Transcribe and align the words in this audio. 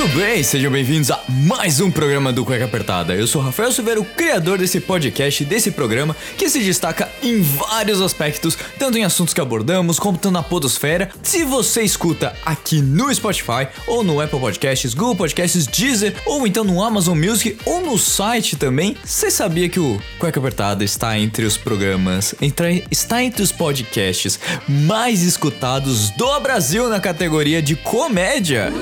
Muito 0.00 0.16
bem, 0.16 0.42
sejam 0.42 0.72
bem-vindos 0.72 1.10
a 1.10 1.22
mais 1.28 1.78
um 1.78 1.90
programa 1.90 2.32
do 2.32 2.42
Cueca 2.42 2.64
Apertada. 2.64 3.14
Eu 3.14 3.26
sou 3.26 3.42
Rafael 3.42 3.70
Silveira, 3.70 4.00
o 4.00 4.04
criador 4.04 4.56
desse 4.56 4.80
podcast, 4.80 5.44
desse 5.44 5.70
programa, 5.70 6.16
que 6.38 6.48
se 6.48 6.58
destaca 6.60 7.06
em 7.22 7.42
vários 7.42 8.00
aspectos, 8.00 8.56
tanto 8.78 8.96
em 8.96 9.04
assuntos 9.04 9.34
que 9.34 9.42
abordamos, 9.42 9.98
como 9.98 10.18
na 10.30 10.42
podosfera. 10.42 11.10
Se 11.22 11.44
você 11.44 11.82
escuta 11.82 12.34
aqui 12.46 12.80
no 12.80 13.14
Spotify, 13.14 13.68
ou 13.86 14.02
no 14.02 14.22
Apple 14.22 14.40
Podcasts, 14.40 14.94
Google 14.94 15.16
Podcasts, 15.16 15.66
Deezer, 15.66 16.14
ou 16.24 16.46
então 16.46 16.64
no 16.64 16.82
Amazon 16.82 17.18
Music, 17.18 17.58
ou 17.66 17.82
no 17.82 17.98
site 17.98 18.56
também, 18.56 18.96
você 19.04 19.30
sabia 19.30 19.68
que 19.68 19.78
o 19.78 20.00
Cueca 20.18 20.40
Apertada 20.40 20.82
está 20.82 21.18
entre 21.18 21.44
os 21.44 21.58
programas, 21.58 22.34
entre, 22.40 22.84
está 22.90 23.22
entre 23.22 23.42
os 23.42 23.52
podcasts 23.52 24.40
mais 24.66 25.22
escutados 25.22 26.08
do 26.12 26.40
Brasil 26.40 26.88
na 26.88 27.00
categoria 27.00 27.60
de 27.60 27.76
comédia? 27.76 28.72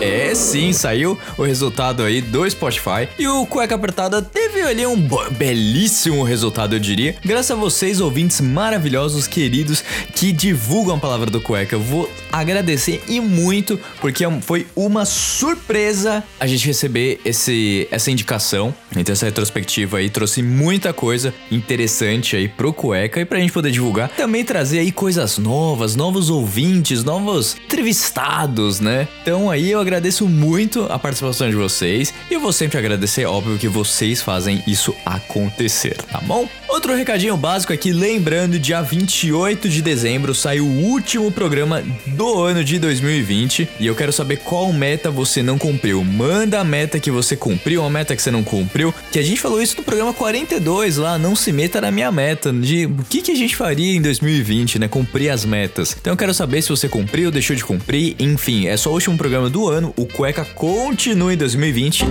É 0.00 0.34
sim, 0.34 0.72
saiu 0.72 1.18
o 1.38 1.42
resultado 1.42 2.02
aí 2.02 2.20
do 2.20 2.48
Spotify 2.48 3.08
e 3.18 3.26
o 3.26 3.46
Cueca 3.46 3.74
Apertada 3.74 4.20
teve 4.20 4.60
ali 4.60 4.86
um 4.86 4.96
belíssimo 5.30 6.22
resultado, 6.22 6.76
eu 6.76 6.78
diria. 6.78 7.16
Graças 7.24 7.50
a 7.50 7.54
vocês, 7.54 8.00
ouvintes 8.00 8.40
maravilhosos, 8.40 9.26
queridos, 9.26 9.82
que 10.14 10.32
divulgam 10.32 10.96
a 10.96 10.98
palavra 10.98 11.30
do 11.30 11.40
Cueca. 11.40 11.74
Eu 11.74 11.80
vou 11.80 12.10
agradecer 12.30 13.02
e 13.08 13.20
muito, 13.20 13.80
porque 14.00 14.24
é 14.24 14.40
foi 14.40 14.66
uma 14.76 15.04
surpresa 15.04 16.22
a 16.38 16.46
gente 16.46 16.66
receber 16.66 17.20
esse, 17.24 17.88
essa 17.90 18.10
indicação. 18.10 18.74
Então 18.94 19.12
essa 19.12 19.26
retrospectiva 19.26 19.98
aí 19.98 20.10
trouxe 20.10 20.42
muita 20.42 20.92
coisa 20.92 21.32
interessante 21.50 22.36
aí 22.36 22.48
pro 22.48 22.72
Cueca 22.72 23.20
e 23.20 23.24
pra 23.24 23.38
gente 23.38 23.52
poder 23.52 23.70
divulgar. 23.70 24.10
Também 24.10 24.44
trazer 24.44 24.80
aí 24.80 24.92
coisas 24.92 25.38
novas, 25.38 25.96
novos 25.96 26.28
ouvintes, 26.28 27.02
novos 27.02 27.56
entrevistados, 27.64 28.80
né? 28.80 29.08
Então 29.22 29.50
aí 29.50 29.70
eu 29.70 29.80
agradeço 29.86 30.26
muito 30.28 30.84
a 30.90 30.98
participação 30.98 31.48
de 31.48 31.54
vocês 31.54 32.12
e 32.28 32.34
eu 32.34 32.40
vou 32.40 32.52
sempre 32.52 32.76
agradecer, 32.76 33.24
óbvio 33.24 33.56
que 33.56 33.68
vocês 33.68 34.20
fazem 34.20 34.60
isso 34.66 34.92
acontecer, 35.04 35.96
tá 36.10 36.20
bom? 36.20 36.48
Outro 36.68 36.92
recadinho 36.92 37.36
básico 37.36 37.72
aqui, 37.72 37.92
lembrando, 37.92 38.58
dia 38.58 38.82
28 38.82 39.68
de 39.68 39.80
dezembro 39.80 40.34
sai 40.34 40.58
o 40.58 40.66
último 40.66 41.30
programa 41.30 41.84
do 42.08 42.42
ano 42.42 42.64
de 42.64 42.80
2020 42.80 43.68
e 43.78 43.86
eu 43.86 43.94
quero 43.94 44.12
saber 44.12 44.38
qual 44.38 44.72
meta 44.72 45.08
você 45.08 45.40
não 45.40 45.56
cumpriu. 45.56 46.02
Manda 46.02 46.58
a 46.58 46.64
meta 46.64 46.98
que 46.98 47.10
você 47.10 47.36
cumpriu, 47.36 47.84
a 47.84 47.88
meta 47.88 48.16
que 48.16 48.20
você 48.20 48.32
não 48.32 48.42
cumpriu, 48.42 48.92
que 49.12 49.20
a 49.20 49.22
gente 49.22 49.40
falou 49.40 49.62
isso 49.62 49.76
no 49.76 49.84
programa 49.84 50.12
42 50.12 50.96
lá, 50.96 51.16
não 51.16 51.36
se 51.36 51.52
meta 51.52 51.80
na 51.80 51.92
minha 51.92 52.10
meta, 52.10 52.52
de 52.52 52.86
o 52.86 53.04
que, 53.08 53.22
que 53.22 53.30
a 53.30 53.36
gente 53.36 53.54
faria 53.54 53.96
em 53.96 54.02
2020, 54.02 54.80
né? 54.80 54.88
Cumprir 54.88 55.30
as 55.30 55.44
metas. 55.44 55.96
Então 56.00 56.12
eu 56.12 56.16
quero 56.16 56.34
saber 56.34 56.60
se 56.60 56.70
você 56.70 56.88
cumpriu, 56.88 57.30
deixou 57.30 57.54
de 57.54 57.64
cumprir, 57.64 58.16
enfim, 58.18 58.66
é 58.66 58.76
só 58.76 58.90
o 58.90 58.94
último 58.94 59.16
programa 59.16 59.48
do 59.48 59.68
ano, 59.68 59.75
o 59.96 60.06
Cueca 60.06 60.44
continua 60.44 61.32
em 61.32 61.36
2020. 61.36 62.04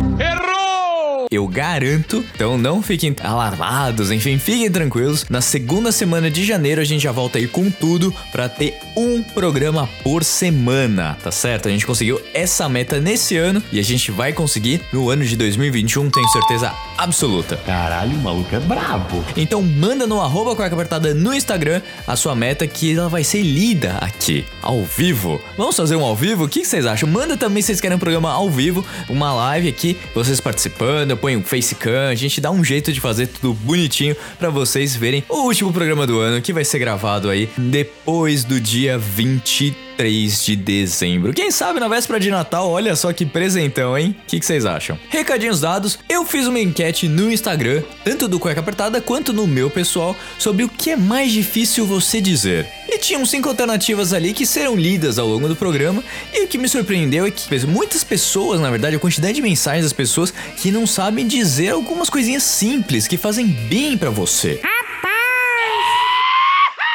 Eu 1.32 1.48
garanto. 1.48 2.24
Então 2.36 2.58
não 2.58 2.82
fiquem 2.82 3.16
alarmados, 3.24 4.12
enfim, 4.12 4.38
fiquem 4.38 4.70
tranquilos. 4.70 5.26
Na 5.30 5.42
segunda 5.42 5.92
semana 5.92 6.30
de 6.30 6.46
janeiro 6.46 6.82
a 6.82 6.84
gente 6.84 7.04
já 7.04 7.12
volta 7.12 7.38
aí 7.38 7.48
com 7.48 7.70
tudo 7.70 8.14
pra 8.32 8.48
ter 8.48 8.78
um 8.96 9.22
programa 9.22 9.90
por 10.04 10.24
semana, 10.24 11.18
tá 11.24 11.32
certo? 11.32 11.68
A 11.68 11.72
gente 11.72 11.86
conseguiu 11.86 12.22
essa 12.34 12.70
meta 12.70 13.00
nesse 13.00 13.38
ano 13.38 13.62
e 13.72 13.80
a 13.80 13.84
gente 13.84 14.12
vai 14.12 14.34
conseguir 14.34 14.82
no 14.94 15.10
ano 15.10 15.26
de 15.26 15.36
2021, 15.36 16.10
tenho 16.10 16.28
certeza 16.30 16.74
absoluta. 16.98 17.58
Caralho, 17.58 18.16
o 18.16 18.22
maluco 18.22 18.56
é 18.56 18.60
brabo. 18.60 19.24
Então 19.36 19.62
manda 19.62 20.08
no 20.08 20.22
arroba 20.22 20.56
cueca 20.56 20.76
apertada 20.76 21.14
no 21.14 21.34
Instagram 21.34 21.82
a 22.08 22.16
sua 22.16 22.36
meta 22.36 22.66
que 22.68 22.94
ela 22.94 23.10
vai 23.10 23.24
ser 23.24 23.42
lida 23.42 23.98
aqui, 24.02 24.46
ao 24.62 24.84
vivo. 24.84 25.40
Vamos 25.58 25.76
fazer 25.76 25.96
um 25.96 26.04
ao 26.04 26.16
vivo? 26.16 26.46
O 26.46 26.50
que 26.50 26.66
vocês 26.66 26.86
acham? 26.86 27.08
Manda 27.10 27.38
também 27.38 27.62
se 27.62 27.68
vocês 27.68 27.82
querem 27.82 27.96
um 27.96 28.00
programa 28.00 28.32
ao 28.32 28.50
vivo, 28.50 28.86
uma 29.10 29.34
live 29.34 29.70
aqui, 29.70 29.98
vocês 30.14 30.40
participando, 30.40 31.12
eu 31.12 31.18
ponho 31.18 31.40
um 31.40 31.44
facecam, 31.44 32.08
a 32.10 32.16
gente 32.16 32.40
dá 32.40 32.52
um 32.52 32.64
jeito 32.64 32.92
de 32.92 33.00
fazer 33.00 33.28
tudo 33.28 33.54
bonitinho 33.54 34.16
pra 34.38 34.50
vocês 34.50 34.96
verem 34.96 35.24
o 35.30 35.44
último 35.44 35.72
programa 35.74 36.06
do 36.08 36.20
ano 36.20 36.42
que 36.42 36.54
vai 36.54 36.64
ser 36.64 36.80
gravado 36.80 37.30
aí 37.30 37.50
depois 37.58 38.44
do 38.44 38.60
dia 38.60 38.98
23 38.98 40.44
de 40.44 40.56
dezembro. 40.56 41.34
Quem 41.34 41.52
sabe 41.52 41.80
na 41.80 41.88
véspera 41.88 42.20
de 42.20 42.30
Natal, 42.30 42.70
olha 42.70 42.96
só 42.96 43.12
que 43.14 43.26
presentão, 43.26 43.98
hein? 43.98 44.16
O 44.24 44.28
que, 44.28 44.40
que 44.40 44.46
vocês 44.46 44.66
acham? 44.66 44.98
Recadinhos 45.10 45.62
dados, 45.62 46.00
eu 46.10 46.26
fiz 46.26 46.48
uma 46.48 46.60
enquete 46.60 46.85
no 47.10 47.32
Instagram, 47.32 47.82
tanto 48.04 48.28
do 48.28 48.40
Cueca 48.40 48.60
Apertada 48.60 49.02
quanto 49.02 49.34
no 49.34 49.48
meu 49.48 49.70
pessoal, 49.70 50.16
sobre 50.38 50.64
o 50.64 50.70
que 50.70 50.92
é 50.92 50.96
mais 50.96 51.32
difícil 51.32 51.86
você 51.86 52.22
dizer. 52.22 52.68
E 52.88 53.00
tinham 53.00 53.26
cinco 53.26 53.50
alternativas 53.50 54.14
ali 54.14 54.34
que 54.34 54.46
serão 54.46 54.76
lidas 54.76 55.18
ao 55.18 55.28
longo 55.28 55.48
do 55.48 55.56
programa. 55.56 56.04
E 56.32 56.44
o 56.44 56.48
que 56.48 56.60
me 56.60 56.70
surpreendeu 56.70 57.26
é 57.26 57.32
que 57.32 57.66
muitas 57.66 58.04
pessoas, 58.04 58.62
na 58.62 58.70
verdade, 58.70 58.96
a 58.96 59.00
quantidade 59.00 59.34
de 59.34 59.42
mensagens 59.42 59.84
das 59.84 59.94
pessoas 59.94 60.32
que 60.58 60.72
não 60.72 60.86
sabem 60.86 61.28
dizer 61.28 61.70
algumas 61.70 62.10
coisinhas 62.10 62.44
simples 62.44 63.08
que 63.08 63.18
fazem 63.18 63.48
bem 63.48 63.98
pra 63.98 64.12
você. 64.12 64.60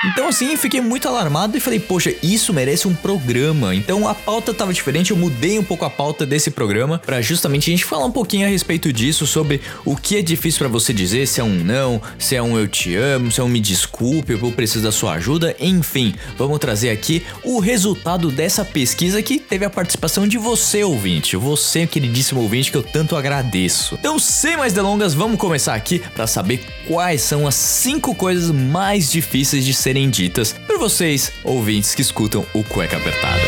Então 0.02 0.28
assim, 0.28 0.56
fiquei 0.56 0.80
muito 0.80 1.06
alarmado 1.06 1.54
e 1.58 1.60
falei, 1.60 1.78
poxa, 1.78 2.14
isso 2.22 2.54
merece 2.54 2.88
um 2.88 2.94
programa. 2.94 3.74
Então 3.74 4.08
a 4.08 4.14
pauta 4.14 4.54
tava 4.54 4.72
diferente, 4.72 5.10
eu 5.10 5.16
mudei 5.16 5.58
um 5.58 5.62
pouco 5.62 5.84
a 5.84 5.90
pauta 5.90 6.24
desse 6.24 6.50
programa 6.50 6.98
pra 6.98 7.20
justamente 7.20 7.70
a 7.70 7.72
gente 7.72 7.84
falar 7.84 8.06
um 8.06 8.10
pouquinho 8.10 8.46
a 8.46 8.48
respeito 8.48 8.90
disso, 8.94 9.26
sobre 9.26 9.60
o 9.84 9.94
que 9.94 10.16
é 10.16 10.22
difícil 10.22 10.60
pra 10.60 10.68
você 10.68 10.94
dizer, 10.94 11.26
se 11.26 11.38
é 11.38 11.44
um 11.44 11.62
não, 11.62 12.00
se 12.18 12.34
é 12.34 12.42
um 12.42 12.58
eu 12.58 12.66
te 12.66 12.96
amo, 12.96 13.30
se 13.30 13.40
é 13.40 13.44
um 13.44 13.48
me 13.48 13.60
desculpe, 13.60 14.32
eu 14.32 14.52
preciso 14.52 14.84
da 14.84 14.92
sua 14.92 15.12
ajuda, 15.12 15.54
enfim. 15.60 16.14
Vamos 16.38 16.58
trazer 16.58 16.88
aqui 16.88 17.22
o 17.44 17.60
resultado 17.60 18.30
dessa 18.30 18.64
pesquisa 18.64 19.22
que 19.22 19.38
teve 19.38 19.66
a 19.66 19.70
participação 19.70 20.26
de 20.26 20.38
você, 20.38 20.82
ouvinte. 20.82 21.36
Você, 21.36 21.86
queridíssimo 21.86 22.40
ouvinte, 22.40 22.70
que 22.70 22.76
eu 22.78 22.82
tanto 22.82 23.16
agradeço. 23.16 23.96
Então, 24.00 24.18
sem 24.18 24.56
mais 24.56 24.72
delongas, 24.72 25.12
vamos 25.12 25.38
começar 25.38 25.74
aqui 25.74 25.98
pra 26.14 26.26
saber 26.26 26.64
quais 26.88 27.20
são 27.20 27.46
as 27.46 27.54
cinco 27.54 28.14
coisas 28.14 28.50
mais 28.50 29.10
difíceis 29.10 29.64
de 29.64 29.74
serem 29.90 30.08
ditas 30.08 30.52
por 30.52 30.78
vocês, 30.78 31.32
ouvintes 31.42 31.96
que 31.96 32.00
escutam 32.00 32.46
o 32.54 32.62
Cueca 32.62 32.96
Apertada. 32.96 33.40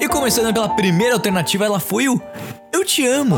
E 0.00 0.08
começando 0.08 0.54
pela 0.54 0.70
primeira 0.70 1.12
alternativa, 1.12 1.66
ela 1.66 1.78
foi 1.78 2.08
o 2.08 2.18
Eu 2.72 2.86
te 2.86 3.06
amo. 3.06 3.36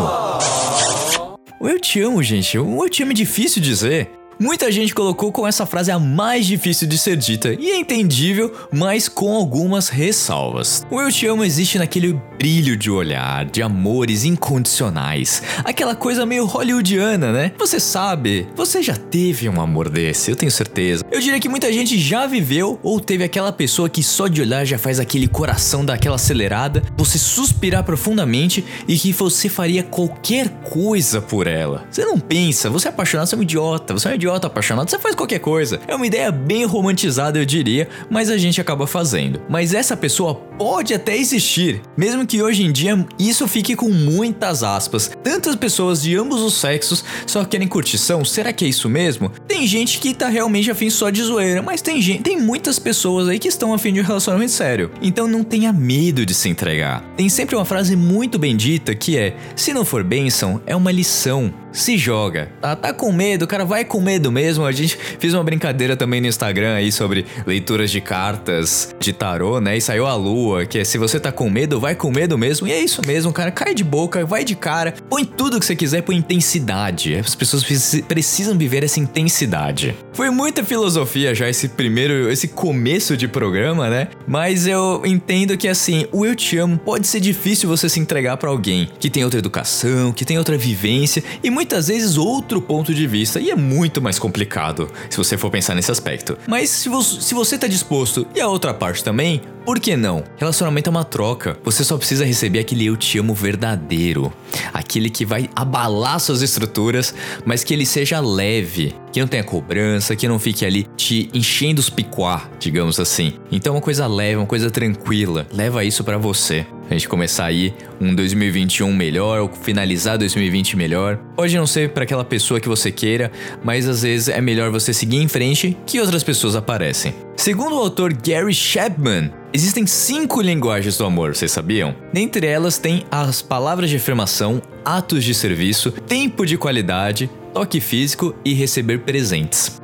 O 1.59 1.69
eu 1.69 1.81
te 1.81 2.01
amo, 2.01 2.23
gente. 2.23 2.57
O 2.57 2.85
eu 2.85 2.89
te 2.89 3.03
amo 3.03 3.11
é 3.11 3.17
difícil 3.17 3.61
dizer. 3.61 4.09
Muita 4.39 4.71
gente 4.73 4.93
colocou 4.93 5.31
com 5.31 5.47
essa 5.47 5.65
frase 5.65 5.93
a 5.93 5.99
mais 5.99 6.45
difícil 6.45 6.89
de 6.89 6.99
ser 6.99 7.17
dita, 7.17 7.55
e 7.55 7.71
é 7.71 7.77
entendível, 7.77 8.53
mas 8.73 9.09
com 9.09 9.33
algumas 9.33 9.89
ressalvas. 9.89 10.85
O 10.91 11.01
eu 11.01 11.11
te 11.11 11.25
amo 11.27 11.45
existe 11.45 11.79
naquele 11.79 12.21
brilho 12.37 12.77
de 12.77 12.91
olhar, 12.91 13.45
de 13.45 13.63
amores 13.63 14.25
incondicionais, 14.25 15.41
aquela 15.65 15.95
coisa 15.95 16.27
meio 16.27 16.47
hollywoodiana, 16.47 17.33
né? 17.33 17.53
Você 17.57 17.79
sabe, 17.79 18.49
você 18.57 18.83
já 18.83 18.97
teve 18.97 19.49
um 19.49 19.61
amor 19.61 19.89
desse, 19.89 20.33
eu 20.33 20.37
tenho 20.37 20.51
certeza. 20.51 21.05
Eu 21.13 21.21
diria 21.21 21.39
que 21.39 21.49
muita 21.49 21.73
gente 21.73 21.97
já 21.97 22.27
viveu 22.27 22.81
ou 22.83 22.99
teve 22.99 23.23
aquela 23.23 23.53
pessoa 23.53 23.89
que 23.89 24.03
só 24.03 24.27
de 24.27 24.43
olhar 24.43 24.65
já 24.65 24.79
faz 24.79 24.99
aquele 24.99 25.29
coração 25.29 25.85
dar 25.85 25.95
aquela 25.95 26.17
acelerada, 26.17 26.83
você 26.97 27.19
suspirar 27.19 27.85
profundamente 27.85 28.65
e 28.89 28.99
que 28.99 29.13
você 29.13 29.49
faria 29.49 29.85
qualquer 29.85 30.49
coisa 30.49 31.21
por 31.23 31.47
ela. 31.47 31.87
Você 31.89 32.05
não 32.05 32.19
pensa, 32.19 32.69
você 32.69 32.89
é 32.89 32.91
apaixonado, 32.91 33.29
você 33.29 33.37
é 33.37 33.39
um 33.39 33.43
idiota, 33.43 33.93
você 33.95 34.09
é 34.09 34.11
um 34.11 34.15
idiota 34.15 34.24
apaixonado, 34.33 34.91
você 34.91 34.99
faz 34.99 35.15
qualquer 35.15 35.39
coisa. 35.39 35.81
É 35.87 35.95
uma 35.95 36.07
ideia 36.07 36.31
bem 36.31 36.65
romantizada, 36.65 37.39
eu 37.39 37.45
diria, 37.45 37.89
mas 38.11 38.31
a 38.31 38.37
gente 38.37 38.61
acaba 38.61 38.87
fazendo. 38.87 39.41
Mas 39.49 39.75
essa 39.75 39.97
pessoa 39.97 40.35
pode 40.35 40.95
até 40.95 41.17
existir, 41.17 41.83
mesmo 41.97 42.27
que 42.27 42.43
hoje 42.43 42.65
em 42.65 42.73
dia 42.73 43.05
isso 43.19 43.47
fique 43.49 43.75
com 43.75 43.89
muitas 43.91 44.63
aspas. 44.63 45.11
Tantas 45.23 45.57
pessoas 45.57 46.03
de 46.03 46.17
ambos 46.17 46.41
os 46.43 46.55
sexos 46.55 47.05
só 47.27 47.45
querem 47.45 47.67
curtição, 47.67 48.25
será 48.25 48.53
que 48.53 48.65
é 48.65 48.69
isso 48.69 48.89
mesmo? 48.89 49.31
Tem 49.47 49.67
gente 49.67 49.99
que 49.99 50.15
tá 50.15 50.29
realmente 50.29 50.71
afim 50.71 50.91
só 50.91 51.11
de 51.11 51.23
zoeira, 51.23 51.63
mas 51.63 51.83
tem 51.83 52.01
gente, 52.01 52.23
tem 52.23 52.41
muitas 52.41 52.79
pessoas 52.79 53.29
aí 53.29 53.39
que 53.39 53.49
estão 53.49 53.75
afim 53.75 53.93
de 53.93 54.01
um 54.01 54.05
relacionamento 54.05 54.53
sério. 54.53 54.91
Então 55.03 55.27
não 55.27 55.43
tenha 55.43 55.73
medo 55.73 56.25
de 56.25 56.35
se 56.35 56.49
entregar. 56.49 57.03
Tem 57.17 57.29
sempre 57.29 57.57
uma 57.57 57.65
frase 57.65 57.97
muito 57.97 58.39
bendita 58.39 58.95
que 58.95 59.19
é: 59.19 59.37
se 59.57 59.73
não 59.73 59.85
for 59.85 60.03
bênção, 60.03 60.61
é 60.67 60.75
uma 60.75 60.93
lição. 60.93 61.53
Se 61.75 61.99
joga. 61.99 62.49
Tá, 62.61 62.77
tá 62.77 62.93
com 62.93 63.13
medo, 63.13 63.47
cara, 63.47 63.65
vai 63.65 63.85
com 63.85 64.01
medo 64.01 64.31
mesmo. 64.31 64.65
A 64.65 64.73
gente 64.73 64.97
fez 65.19 65.35
uma 65.35 65.43
brincadeira 65.43 65.97
também 65.97 66.21
no 66.21 66.27
Instagram 66.27 66.75
aí 66.75 66.91
sobre 66.91 67.27
leituras 67.45 67.91
de 67.91 68.01
cartas 68.01 68.95
de 68.99 69.13
tarô, 69.13 69.61
né? 69.61 69.77
E 69.77 69.81
saiu 69.81 70.07
a 70.07 70.15
lua, 70.15 70.65
que 70.65 70.79
é 70.79 70.85
se 70.85 70.97
você 70.97 71.19
tá 71.19 71.33
com 71.33 71.51
medo, 71.51 71.81
vai 71.81 71.95
com 71.95 72.11
medo 72.11 72.39
mesmo. 72.39 72.67
E 72.67 72.73
é 72.73 72.81
isso 72.81 73.03
mesmo, 73.05 73.33
cara. 73.33 73.51
Cai 73.51 73.75
de 73.75 73.85
boca, 73.85 74.25
vai 74.25 74.45
de 74.45 74.55
cara, 74.55 74.95
põe 75.11 75.25
tudo 75.25 75.59
que 75.59 75.67
você 75.67 75.75
quiser, 75.75 76.03
põe 76.03 76.17
intensidade. 76.17 77.17
As 77.17 77.35
pessoas 77.35 77.65
precisam 78.07 78.57
viver 78.57 78.85
essa 78.85 79.01
intensidade. 79.01 79.97
Foi 80.13 80.31
muita 80.31 80.63
filosofia 80.63 81.35
já 81.35 81.49
esse 81.49 81.69
primeiro, 81.69 82.31
esse 82.31 82.49
começo 82.49 83.17
de 83.17 83.27
programa, 83.27 83.91
né? 83.91 84.09
Mas 84.29 84.67
eu 84.67 85.03
entendo 85.05 85.57
que 85.57 85.67
assim, 85.67 86.07
o 86.13 86.25
eu 86.25 86.37
te 86.37 86.57
amo 86.57 86.79
pode 86.79 87.07
ser 87.07 87.19
difícil 87.19 87.69
você 87.69 87.89
se 87.89 87.99
entregar 87.99 88.37
para 88.37 88.49
alguém 88.49 88.89
que 89.01 89.11
tem 89.11 89.25
outra 89.25 89.41
educação, 89.41 90.13
que 90.13 90.25
tem 90.25 90.39
outra 90.39 90.57
vivência 90.57 91.23
e 91.43 91.51
muitas 91.65 91.89
vezes 91.89 92.19
outro 92.19 92.61
ponto 92.61 92.93
de 92.93 93.07
vista, 93.07 93.41
e 93.41 93.51
é 93.51 93.57
muito 93.57 94.03
mais 94.03 94.19
complicado 94.19 94.87
se 95.09 95.17
você 95.17 95.39
for 95.39 95.51
pensar 95.51 95.75
nesse 95.75 95.91
aspecto. 95.91 96.37
Mas 96.47 96.69
se 96.69 96.91
você, 96.91 97.23
se 97.23 97.33
você 97.33 97.57
tá 97.57 97.67
disposto 97.67 98.27
e 98.35 98.41
a 98.41 98.47
outra 98.47 98.75
parte 98.75 99.03
também, 99.03 99.41
por 99.65 99.81
que 99.81 99.97
não? 99.97 100.23
Relacionamento 100.37 100.91
é 100.91 100.93
uma 100.93 101.05
troca. 101.05 101.59
Você 101.65 101.83
só 101.83 101.97
precisa 101.97 102.23
receber 102.23 102.59
aquele 102.59 102.85
eu 102.85 102.99
te 102.99 103.19
amo 103.19 103.33
verdadeiro. 103.33 104.31
Aquele 104.75 105.09
que 105.09 105.25
vai 105.25 105.49
abalar 105.57 106.21
suas 106.21 106.43
estruturas, 106.43 107.15
mas 107.47 107.65
que 107.65 107.73
ele 107.73 107.87
seja 107.87 108.21
leve. 108.21 108.95
Que 109.15 109.21
não 109.21 109.29
tenha 109.29 109.45
cobrança, 109.45 110.17
que 110.17 110.27
não 110.27 110.41
fique 110.41 110.67
ali 110.67 110.89
te 110.97 111.31
enchendo 111.33 111.79
os 111.79 111.89
picuá, 111.89 112.51
digamos 112.59 112.99
assim. 112.99 113.35
Então 113.49 113.77
uma 113.77 113.81
coisa 113.81 114.09
leve, 114.09 114.35
uma 114.35 114.45
coisa 114.45 114.73
tranquila. 114.73 115.47
Leva 115.53 115.85
isso 115.85 116.03
para 116.03 116.19
você. 116.19 116.67
A 116.91 116.95
gente 116.95 117.09
começar 117.09 117.45
aí 117.45 117.73
um 118.01 118.13
2021 118.13 118.93
melhor 118.93 119.39
ou 119.39 119.49
finalizar 119.49 120.19
2020 120.19 120.77
melhor. 120.77 121.17
Pode 121.37 121.57
não 121.57 121.65
ser 121.65 121.91
para 121.91 122.03
aquela 122.03 122.25
pessoa 122.25 122.59
que 122.59 122.69
você 122.69 122.91
queira, 122.91 123.31
mas 123.63 123.89
às 123.89 124.03
vezes 124.03 124.29
é 124.31 124.41
melhor 124.41 124.73
você 124.73 124.93
seguir 124.93 125.19
em 125.19 125.29
frente 125.29 125.77
que 125.87 126.01
outras 126.01 126.25
pessoas 126.25 126.57
aparecem. 126.57 127.15
Segundo 127.37 127.77
o 127.77 127.79
autor 127.79 128.13
Gary 128.13 128.53
Chapman, 128.53 129.31
Existem 129.57 129.87
cinco 129.87 130.41
linguagens 130.41 130.99
do 130.99 131.05
amor, 131.05 131.37
vocês 131.37 131.53
sabiam? 131.53 131.95
Dentre 132.13 132.45
elas 132.45 132.77
tem 132.77 133.05
as 133.09 133.41
palavras 133.41 133.89
de 133.89 133.95
afirmação, 133.95 134.61
atos 134.85 135.23
de 135.23 135.33
serviço, 135.33 135.93
tempo 135.93 136.45
de 136.45 136.59
qualidade, 136.59 137.31
toque 137.53 137.81
físico 137.81 138.35
e 138.45 138.53
receber 138.53 139.05
presentes. 139.05 139.81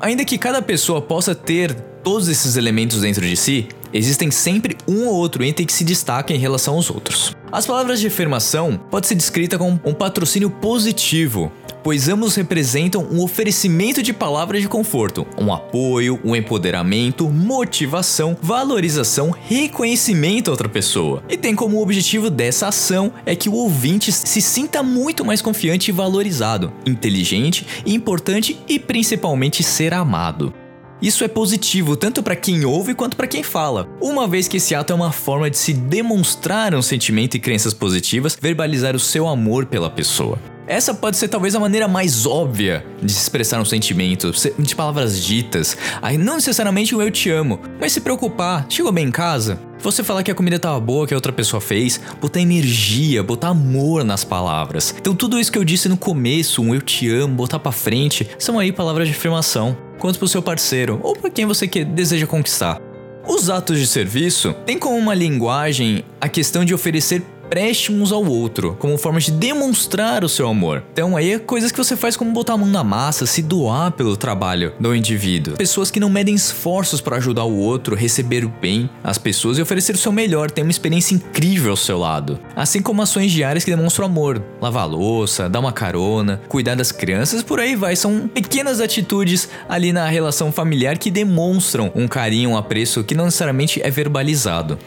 Ainda 0.00 0.24
que 0.24 0.36
cada 0.36 0.60
pessoa 0.60 1.00
possa 1.00 1.36
ter 1.36 1.72
todos 2.02 2.26
esses 2.26 2.56
elementos 2.56 3.02
dentro 3.02 3.24
de 3.24 3.36
si, 3.36 3.68
existem 3.96 4.30
sempre 4.30 4.76
um 4.86 5.06
ou 5.06 5.14
outro 5.14 5.44
item 5.44 5.66
que 5.66 5.72
se 5.72 5.84
destaca 5.84 6.32
em 6.32 6.38
relação 6.38 6.74
aos 6.74 6.90
outros. 6.90 7.34
As 7.50 7.66
palavras 7.66 8.00
de 8.00 8.08
afirmação 8.08 8.78
pode 8.90 9.06
ser 9.06 9.14
descrita 9.14 9.56
como 9.56 9.80
um 9.84 9.94
patrocínio 9.94 10.50
positivo, 10.50 11.50
pois 11.82 12.08
ambos 12.08 12.34
representam 12.34 13.06
um 13.10 13.22
oferecimento 13.22 14.02
de 14.02 14.12
palavras 14.12 14.60
de 14.60 14.68
conforto, 14.68 15.26
um 15.40 15.52
apoio, 15.52 16.20
um 16.24 16.34
empoderamento, 16.34 17.28
motivação, 17.28 18.36
valorização, 18.42 19.30
reconhecimento 19.30 20.48
a 20.48 20.50
outra 20.50 20.68
pessoa. 20.68 21.22
E 21.28 21.36
tem 21.36 21.54
como 21.54 21.80
objetivo 21.80 22.28
dessa 22.28 22.66
ação 22.68 23.12
é 23.24 23.36
que 23.36 23.48
o 23.48 23.54
ouvinte 23.54 24.10
se 24.10 24.42
sinta 24.42 24.82
muito 24.82 25.24
mais 25.24 25.40
confiante 25.40 25.88
e 25.88 25.92
valorizado, 25.92 26.72
inteligente, 26.84 27.64
importante 27.86 28.58
e 28.68 28.78
principalmente 28.78 29.62
ser 29.62 29.94
amado. 29.94 30.52
Isso 31.00 31.22
é 31.24 31.28
positivo 31.28 31.94
tanto 31.94 32.22
para 32.22 32.34
quem 32.34 32.64
ouve 32.64 32.94
quanto 32.94 33.18
para 33.18 33.26
quem 33.26 33.42
fala, 33.42 33.86
uma 34.00 34.26
vez 34.26 34.48
que 34.48 34.56
esse 34.56 34.74
ato 34.74 34.94
é 34.94 34.96
uma 34.96 35.12
forma 35.12 35.50
de 35.50 35.58
se 35.58 35.74
demonstrar 35.74 36.74
um 36.74 36.80
sentimento 36.80 37.36
e 37.36 37.40
crenças 37.40 37.74
positivas, 37.74 38.36
verbalizar 38.40 38.96
o 38.96 39.00
seu 39.00 39.28
amor 39.28 39.66
pela 39.66 39.90
pessoa. 39.90 40.38
Essa 40.66 40.94
pode 40.94 41.16
ser 41.16 41.28
talvez 41.28 41.54
a 41.54 41.60
maneira 41.60 41.86
mais 41.86 42.26
óbvia 42.26 42.84
de 43.00 43.12
se 43.12 43.20
expressar 43.20 43.60
um 43.60 43.64
sentimento, 43.64 44.32
de 44.58 44.74
palavras 44.74 45.22
ditas. 45.22 45.76
Aí 46.02 46.18
não 46.18 46.36
necessariamente 46.36 46.94
o 46.94 47.00
eu 47.00 47.10
te 47.10 47.30
amo, 47.30 47.60
mas 47.78 47.92
se 47.92 48.00
preocupar, 48.00 48.66
chegou 48.68 48.90
bem 48.90 49.06
em 49.06 49.12
casa? 49.12 49.60
Você 49.78 50.02
falar 50.02 50.22
que 50.24 50.30
a 50.30 50.34
comida 50.34 50.56
estava 50.56 50.80
boa, 50.80 51.06
que 51.06 51.14
a 51.14 51.16
outra 51.16 51.32
pessoa 51.32 51.60
fez, 51.60 52.00
botar 52.20 52.40
energia, 52.40 53.22
botar 53.22 53.48
amor 53.48 54.02
nas 54.02 54.24
palavras. 54.24 54.92
Então 54.98 55.14
tudo 55.14 55.38
isso 55.38 55.52
que 55.52 55.58
eu 55.58 55.64
disse 55.64 55.88
no 55.88 55.96
começo, 55.96 56.62
um 56.62 56.74
eu 56.74 56.80
te 56.80 57.08
amo, 57.08 57.36
botar 57.36 57.60
para 57.60 57.70
frente, 57.70 58.28
são 58.38 58.58
aí 58.58 58.72
palavras 58.72 59.06
de 59.06 59.14
afirmação, 59.14 59.76
quanto 59.98 60.18
pro 60.18 60.28
seu 60.28 60.42
parceiro 60.42 61.00
ou 61.02 61.14
para 61.16 61.30
quem 61.30 61.46
você 61.46 61.66
que 61.66 61.84
deseja 61.84 62.26
conquistar. 62.26 62.80
Os 63.28 63.50
atos 63.50 63.78
de 63.80 63.86
serviço 63.86 64.54
têm 64.64 64.78
como 64.78 64.96
uma 64.96 65.14
linguagem 65.14 66.04
a 66.20 66.28
questão 66.28 66.64
de 66.64 66.72
oferecer 66.72 67.22
empréstimos 67.46 68.10
ao 68.10 68.24
outro, 68.24 68.76
como 68.78 68.98
forma 68.98 69.20
de 69.20 69.30
demonstrar 69.30 70.24
o 70.24 70.28
seu 70.28 70.48
amor. 70.48 70.82
Então 70.92 71.16
aí 71.16 71.32
é 71.32 71.38
coisas 71.38 71.70
que 71.70 71.78
você 71.78 71.96
faz 71.96 72.16
como 72.16 72.32
botar 72.32 72.54
a 72.54 72.56
mão 72.56 72.68
na 72.68 72.82
massa, 72.82 73.24
se 73.24 73.40
doar 73.40 73.92
pelo 73.92 74.16
trabalho 74.16 74.72
do 74.80 74.94
indivíduo. 74.94 75.56
Pessoas 75.56 75.90
que 75.90 76.00
não 76.00 76.10
medem 76.10 76.34
esforços 76.34 77.00
para 77.00 77.16
ajudar 77.16 77.44
o 77.44 77.56
outro, 77.56 77.94
receber 77.94 78.44
o 78.44 78.48
bem 78.48 78.90
as 79.02 79.16
pessoas 79.16 79.58
e 79.58 79.62
oferecer 79.62 79.94
o 79.94 79.98
seu 79.98 80.10
melhor, 80.10 80.50
ter 80.50 80.62
uma 80.62 80.70
experiência 80.70 81.14
incrível 81.14 81.70
ao 81.70 81.76
seu 81.76 81.98
lado. 81.98 82.38
Assim 82.56 82.82
como 82.82 83.00
ações 83.00 83.30
diárias 83.30 83.64
que 83.64 83.70
demonstram 83.70 84.06
amor, 84.06 84.42
lavar 84.60 84.88
louça, 84.88 85.48
dar 85.48 85.60
uma 85.60 85.72
carona, 85.72 86.40
cuidar 86.48 86.74
das 86.74 86.90
crianças, 86.90 87.42
por 87.42 87.60
aí 87.60 87.76
vai. 87.76 87.94
São 87.94 88.26
pequenas 88.26 88.80
atitudes 88.80 89.48
ali 89.68 89.92
na 89.92 90.08
relação 90.08 90.50
familiar 90.50 90.98
que 90.98 91.10
demonstram 91.10 91.92
um 91.94 92.08
carinho, 92.08 92.50
um 92.50 92.56
apreço 92.56 93.04
que 93.04 93.14
não 93.14 93.26
necessariamente 93.26 93.80
é 93.82 93.90
verbalizado 93.90 94.78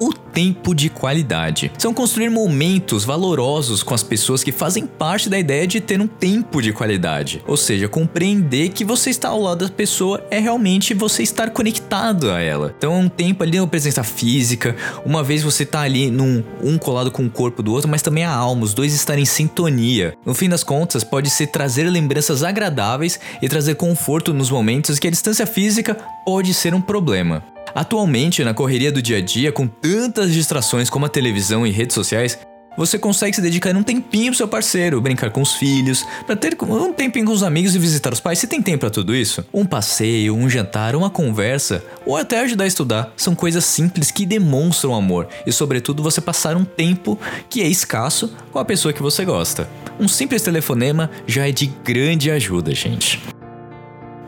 o 0.00 0.12
tempo 0.32 0.74
de 0.74 0.88
qualidade. 0.88 1.72
São 1.78 1.92
construir 1.94 2.30
momentos 2.30 3.04
valorosos 3.04 3.82
com 3.82 3.94
as 3.94 4.02
pessoas 4.02 4.42
que 4.44 4.52
fazem 4.52 4.86
parte 4.86 5.28
da 5.28 5.38
ideia 5.38 5.66
de 5.66 5.80
ter 5.80 6.00
um 6.00 6.06
tempo 6.06 6.62
de 6.62 6.72
qualidade. 6.72 7.42
Ou 7.46 7.56
seja, 7.56 7.88
compreender 7.88 8.70
que 8.70 8.84
você 8.84 9.10
está 9.10 9.28
ao 9.28 9.40
lado 9.40 9.66
da 9.66 9.72
pessoa 9.72 10.24
é 10.30 10.38
realmente 10.38 10.94
você 10.94 11.22
estar 11.22 11.50
conectado 11.50 12.30
a 12.30 12.40
ela. 12.40 12.74
Então 12.76 12.94
é 12.94 12.98
um 12.98 13.08
tempo 13.08 13.42
ali, 13.42 13.58
uma 13.58 13.66
presença 13.66 14.02
física, 14.02 14.76
uma 15.04 15.22
vez 15.22 15.42
você 15.42 15.62
está 15.62 15.80
ali 15.80 16.10
num 16.10 16.42
um 16.62 16.78
colado 16.78 17.10
com 17.10 17.24
o 17.24 17.30
corpo 17.30 17.62
do 17.62 17.72
outro, 17.72 17.90
mas 17.90 18.02
também 18.02 18.24
a 18.24 18.32
alma, 18.32 18.64
os 18.64 18.74
dois 18.74 18.94
estarem 18.94 19.22
em 19.22 19.26
sintonia. 19.26 20.14
No 20.24 20.34
fim 20.34 20.48
das 20.48 20.62
contas, 20.62 21.04
pode 21.04 21.30
ser 21.30 21.48
trazer 21.48 21.84
lembranças 21.84 22.42
agradáveis 22.42 23.18
e 23.40 23.48
trazer 23.48 23.74
conforto 23.74 24.32
nos 24.32 24.50
momentos 24.50 24.98
que 24.98 25.08
a 25.08 25.10
distância 25.10 25.46
física 25.46 25.96
pode 26.24 26.52
ser 26.54 26.74
um 26.74 26.80
problema. 26.80 27.42
Atualmente, 27.74 28.42
na 28.42 28.54
correria 28.54 28.90
do 28.90 29.02
dia 29.02 29.18
a 29.18 29.20
dia, 29.20 29.52
com 29.52 29.68
tantas 30.18 30.32
distrações 30.32 30.90
como 30.90 31.06
a 31.06 31.08
televisão 31.08 31.64
e 31.64 31.70
redes 31.70 31.94
sociais, 31.94 32.36
você 32.76 32.98
consegue 32.98 33.36
se 33.36 33.40
dedicar 33.40 33.76
um 33.76 33.84
tempinho 33.84 34.32
pro 34.32 34.36
seu 34.36 34.48
parceiro, 34.48 35.00
brincar 35.00 35.30
com 35.30 35.40
os 35.40 35.54
filhos, 35.54 36.04
para 36.26 36.34
ter 36.34 36.56
um 36.60 36.92
tempinho 36.92 37.26
com 37.26 37.32
os 37.32 37.44
amigos 37.44 37.74
e 37.76 37.78
visitar 37.78 38.12
os 38.12 38.18
pais. 38.18 38.40
Você 38.40 38.46
tem 38.48 38.60
tempo 38.60 38.80
para 38.80 38.90
tudo 38.90 39.14
isso? 39.14 39.44
Um 39.54 39.64
passeio, 39.64 40.34
um 40.34 40.50
jantar, 40.50 40.96
uma 40.96 41.08
conversa, 41.08 41.84
ou 42.04 42.16
até 42.16 42.40
ajudar 42.40 42.64
a 42.64 42.66
estudar, 42.66 43.12
são 43.16 43.32
coisas 43.32 43.64
simples 43.64 44.10
que 44.10 44.26
demonstram 44.26 44.92
amor 44.92 45.28
e, 45.46 45.52
sobretudo, 45.52 46.02
você 46.02 46.20
passar 46.20 46.56
um 46.56 46.64
tempo 46.64 47.16
que 47.48 47.62
é 47.62 47.68
escasso 47.68 48.34
com 48.50 48.58
a 48.58 48.64
pessoa 48.64 48.92
que 48.92 49.02
você 49.02 49.24
gosta. 49.24 49.68
Um 50.00 50.08
simples 50.08 50.42
telefonema 50.42 51.10
já 51.28 51.48
é 51.48 51.52
de 51.52 51.66
grande 51.84 52.28
ajuda, 52.28 52.74
gente. 52.74 53.22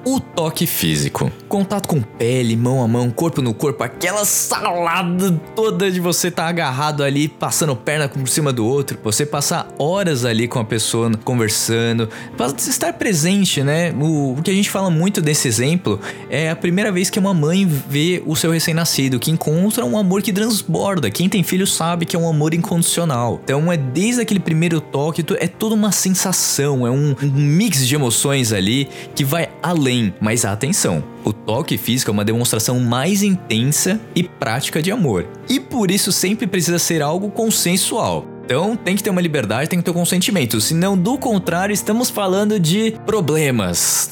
O 0.03 0.19
toque 0.19 0.67
físico. 0.67 1.31
Contato 1.47 1.87
com 1.87 2.01
pele, 2.01 2.57
mão 2.57 2.83
a 2.83 2.89
mão, 2.89 3.11
corpo 3.11 3.43
no 3.43 3.53
corpo, 3.53 3.85
aquela 3.85 4.25
salada 4.25 5.33
toda 5.55 5.91
de 5.91 6.01
você 6.01 6.29
estar 6.29 6.45
tá 6.45 6.49
agarrado 6.49 7.03
ali, 7.03 7.29
passando 7.29 7.77
perna 7.77 8.09
por 8.09 8.27
cima 8.27 8.51
do 8.51 8.65
outro, 8.65 8.99
você 9.03 9.27
passar 9.27 9.69
horas 9.79 10.25
ali 10.25 10.49
com 10.49 10.59
a 10.59 10.65
pessoa 10.65 11.11
conversando, 11.23 12.09
estar 12.57 12.95
presente, 12.95 13.63
né? 13.63 13.93
O, 13.93 14.39
o, 14.39 14.43
que 14.43 14.51
a 14.51 14.55
gente 14.55 14.71
fala 14.71 14.89
muito 14.89 15.21
desse 15.21 15.47
exemplo 15.47 16.01
é 16.31 16.49
a 16.49 16.57
primeira 16.57 16.91
vez 16.91 17.11
que 17.11 17.19
uma 17.19 17.35
mãe 17.35 17.67
vê 17.67 18.23
o 18.25 18.35
seu 18.35 18.53
recém-nascido, 18.53 19.19
que 19.19 19.31
encontra 19.31 19.85
um 19.85 19.99
amor 19.99 20.23
que 20.23 20.33
transborda. 20.33 21.11
Quem 21.11 21.29
tem 21.29 21.43
filho 21.43 21.67
sabe 21.67 22.07
que 22.07 22.17
é 22.17 22.19
um 22.19 22.29
amor 22.29 22.55
incondicional. 22.55 23.39
Então 23.45 23.71
é 23.71 23.77
desde 23.77 24.23
aquele 24.23 24.41
primeiro 24.41 24.81
toque, 24.81 25.23
é 25.39 25.47
toda 25.47 25.75
uma 25.75 25.93
sensação, 25.93 26.87
é 26.87 26.91
um, 26.91 27.15
um 27.23 27.31
mix 27.31 27.87
de 27.87 27.95
emoções 27.95 28.53
ali 28.53 28.89
que 29.15 29.25
vai 29.25 29.51
além 29.63 29.90
além, 29.91 30.15
mas 30.21 30.45
atenção, 30.45 31.03
o 31.25 31.33
toque 31.33 31.77
físico 31.77 32.11
é 32.11 32.13
uma 32.13 32.25
demonstração 32.25 32.79
mais 32.79 33.23
intensa 33.23 34.01
e 34.15 34.23
prática 34.23 34.81
de 34.81 34.93
amor, 34.93 35.27
e 35.49 35.59
por 35.59 35.91
isso 35.91 36.13
sempre 36.13 36.47
precisa 36.47 36.79
ser 36.79 37.03
algo 37.03 37.31
consensual. 37.31 38.25
Então 38.45 38.77
tem 38.77 38.97
que 38.97 39.03
ter 39.03 39.11
uma 39.11 39.21
liberdade, 39.21 39.69
tem 39.69 39.79
que 39.81 39.85
ter 39.85 39.91
um 39.91 39.95
consentimento, 39.95 40.61
senão 40.61 40.97
do 40.97 41.19
contrário 41.19 41.73
estamos 41.73 42.09
falando 42.09 42.59
de 42.59 42.93
problemas. 43.05 44.11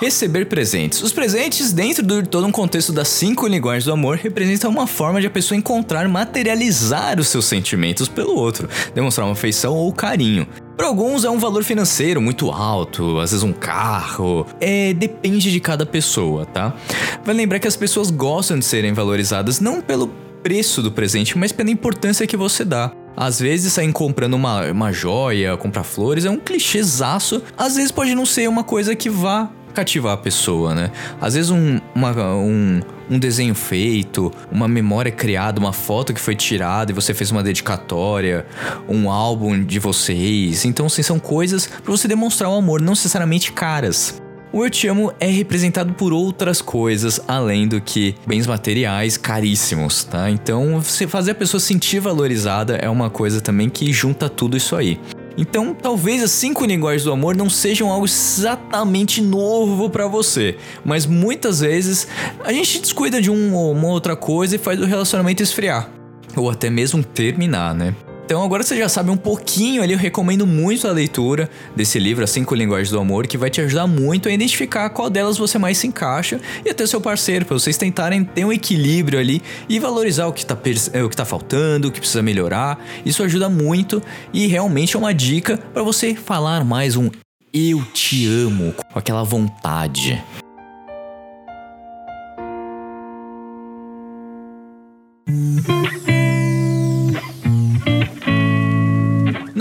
Receber 0.00 0.46
presentes. 0.46 1.02
Os 1.02 1.12
presentes, 1.12 1.74
dentro 1.74 2.02
de 2.02 2.22
todo 2.26 2.46
um 2.46 2.50
contexto 2.50 2.90
das 2.90 3.06
cinco 3.06 3.46
linguagens 3.46 3.84
do 3.84 3.92
amor, 3.92 4.16
representam 4.16 4.70
uma 4.70 4.86
forma 4.86 5.20
de 5.20 5.26
a 5.26 5.30
pessoa 5.30 5.58
encontrar, 5.58 6.08
materializar 6.08 7.20
os 7.20 7.28
seus 7.28 7.44
sentimentos 7.44 8.08
pelo 8.08 8.34
outro, 8.34 8.66
demonstrar 8.94 9.26
uma 9.26 9.34
afeição 9.34 9.74
ou 9.74 9.92
carinho. 9.92 10.46
Para 10.74 10.86
alguns 10.86 11.22
é 11.22 11.28
um 11.28 11.38
valor 11.38 11.62
financeiro 11.64 12.18
muito 12.18 12.50
alto, 12.50 13.20
às 13.20 13.32
vezes 13.32 13.44
um 13.44 13.52
carro. 13.52 14.46
É, 14.58 14.94
depende 14.94 15.52
de 15.52 15.60
cada 15.60 15.84
pessoa, 15.84 16.46
tá? 16.46 16.74
Vai 17.22 17.34
lembrar 17.34 17.58
que 17.58 17.68
as 17.68 17.76
pessoas 17.76 18.10
gostam 18.10 18.58
de 18.58 18.64
serem 18.64 18.94
valorizadas 18.94 19.60
não 19.60 19.82
pelo 19.82 20.10
preço 20.42 20.80
do 20.80 20.90
presente, 20.90 21.36
mas 21.36 21.52
pela 21.52 21.70
importância 21.70 22.26
que 22.26 22.38
você 22.38 22.64
dá. 22.64 22.90
Às 23.14 23.38
vezes 23.38 23.74
sair 23.74 23.92
comprando 23.92 24.32
uma, 24.32 24.64
uma 24.70 24.92
joia, 24.92 25.56
comprar 25.58 25.82
flores 25.82 26.24
é 26.24 26.30
um 26.30 26.38
clichêzaço. 26.38 27.42
Às 27.58 27.76
vezes 27.76 27.90
pode 27.90 28.14
não 28.14 28.24
ser 28.24 28.48
uma 28.48 28.64
coisa 28.64 28.96
que 28.96 29.10
vá 29.10 29.50
cativar 29.72 30.14
a 30.14 30.16
pessoa, 30.16 30.74
né? 30.74 30.90
Às 31.20 31.34
vezes 31.34 31.50
um, 31.50 31.80
uma, 31.94 32.10
um, 32.34 32.80
um 33.10 33.18
desenho 33.18 33.54
feito, 33.54 34.32
uma 34.50 34.68
memória 34.68 35.10
criada, 35.10 35.60
uma 35.60 35.72
foto 35.72 36.14
que 36.14 36.20
foi 36.20 36.34
tirada 36.34 36.90
e 36.90 36.94
você 36.94 37.12
fez 37.14 37.30
uma 37.30 37.42
dedicatória, 37.42 38.46
um 38.88 39.10
álbum 39.10 39.62
de 39.62 39.78
vocês. 39.78 40.64
Então, 40.64 40.86
assim, 40.86 41.02
são 41.02 41.18
coisas 41.18 41.66
para 41.66 41.90
você 41.90 42.06
demonstrar 42.06 42.50
o 42.50 42.54
amor, 42.54 42.80
não 42.80 42.92
necessariamente 42.92 43.52
caras. 43.52 44.20
O 44.52 44.64
Eu 44.64 44.70
Te 44.70 44.88
Amo 44.88 45.12
é 45.20 45.28
representado 45.28 45.92
por 45.92 46.12
outras 46.12 46.60
coisas 46.60 47.20
além 47.28 47.68
do 47.68 47.80
que 47.80 48.16
bens 48.26 48.48
materiais 48.48 49.16
caríssimos, 49.16 50.02
tá? 50.02 50.28
Então, 50.28 50.80
você 50.80 51.06
fazer 51.06 51.30
a 51.30 51.34
pessoa 51.36 51.60
sentir 51.60 52.00
valorizada 52.00 52.74
é 52.74 52.90
uma 52.90 53.08
coisa 53.08 53.40
também 53.40 53.70
que 53.70 53.92
junta 53.92 54.28
tudo 54.28 54.56
isso 54.56 54.74
aí. 54.74 54.98
Então, 55.40 55.72
talvez 55.72 56.22
as 56.22 56.32
cinco 56.32 56.66
linguagens 56.66 57.04
do 57.04 57.12
amor 57.12 57.34
não 57.34 57.48
sejam 57.48 57.90
algo 57.90 58.04
exatamente 58.04 59.22
novo 59.22 59.88
para 59.88 60.06
você, 60.06 60.58
mas 60.84 61.06
muitas 61.06 61.60
vezes 61.60 62.06
a 62.44 62.52
gente 62.52 62.78
descuida 62.78 63.22
de 63.22 63.30
um 63.30 63.54
ou 63.54 63.72
uma 63.72 63.88
outra 63.88 64.14
coisa 64.14 64.56
e 64.56 64.58
faz 64.58 64.78
o 64.78 64.84
relacionamento 64.84 65.42
esfriar, 65.42 65.88
ou 66.36 66.50
até 66.50 66.68
mesmo 66.68 67.02
terminar, 67.02 67.74
né? 67.74 67.94
Então 68.30 68.44
agora 68.44 68.62
você 68.62 68.76
já 68.76 68.88
sabe 68.88 69.10
um 69.10 69.16
pouquinho 69.16 69.82
ali, 69.82 69.92
eu 69.92 69.98
recomendo 69.98 70.46
muito 70.46 70.86
a 70.86 70.92
leitura 70.92 71.50
desse 71.74 71.98
livro, 71.98 72.22
As 72.22 72.30
Cinco 72.30 72.54
Linguagens 72.54 72.88
do 72.88 73.00
Amor, 73.00 73.26
que 73.26 73.36
vai 73.36 73.50
te 73.50 73.60
ajudar 73.60 73.88
muito 73.88 74.28
a 74.28 74.32
identificar 74.32 74.88
qual 74.90 75.10
delas 75.10 75.36
você 75.36 75.58
mais 75.58 75.78
se 75.78 75.88
encaixa 75.88 76.40
e 76.64 76.70
até 76.70 76.86
seu 76.86 77.00
parceiro, 77.00 77.44
para 77.44 77.58
vocês 77.58 77.76
tentarem 77.76 78.22
ter 78.22 78.44
um 78.44 78.52
equilíbrio 78.52 79.18
ali 79.18 79.42
e 79.68 79.80
valorizar 79.80 80.28
o 80.28 80.32
que, 80.32 80.46
tá, 80.46 80.54
o 80.54 81.08
que 81.08 81.16
tá 81.16 81.24
faltando, 81.24 81.88
o 81.88 81.90
que 81.90 81.98
precisa 81.98 82.22
melhorar. 82.22 82.78
Isso 83.04 83.24
ajuda 83.24 83.48
muito 83.48 84.00
e 84.32 84.46
realmente 84.46 84.94
é 84.94 84.98
uma 85.00 85.12
dica 85.12 85.58
para 85.74 85.82
você 85.82 86.14
falar 86.14 86.64
mais 86.64 86.94
um 86.94 87.10
eu 87.52 87.84
te 87.92 88.28
amo 88.28 88.72
com 88.92 88.96
aquela 88.96 89.24
vontade. 89.24 90.22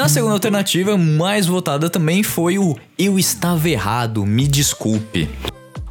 Na 0.09 0.13
segunda 0.13 0.33
alternativa, 0.33 0.97
mais 0.97 1.45
votada 1.45 1.87
também 1.87 2.23
foi 2.23 2.57
o 2.57 2.75
Eu 2.97 3.19
estava 3.19 3.69
errado, 3.69 4.25
me 4.25 4.47
desculpe. 4.47 5.29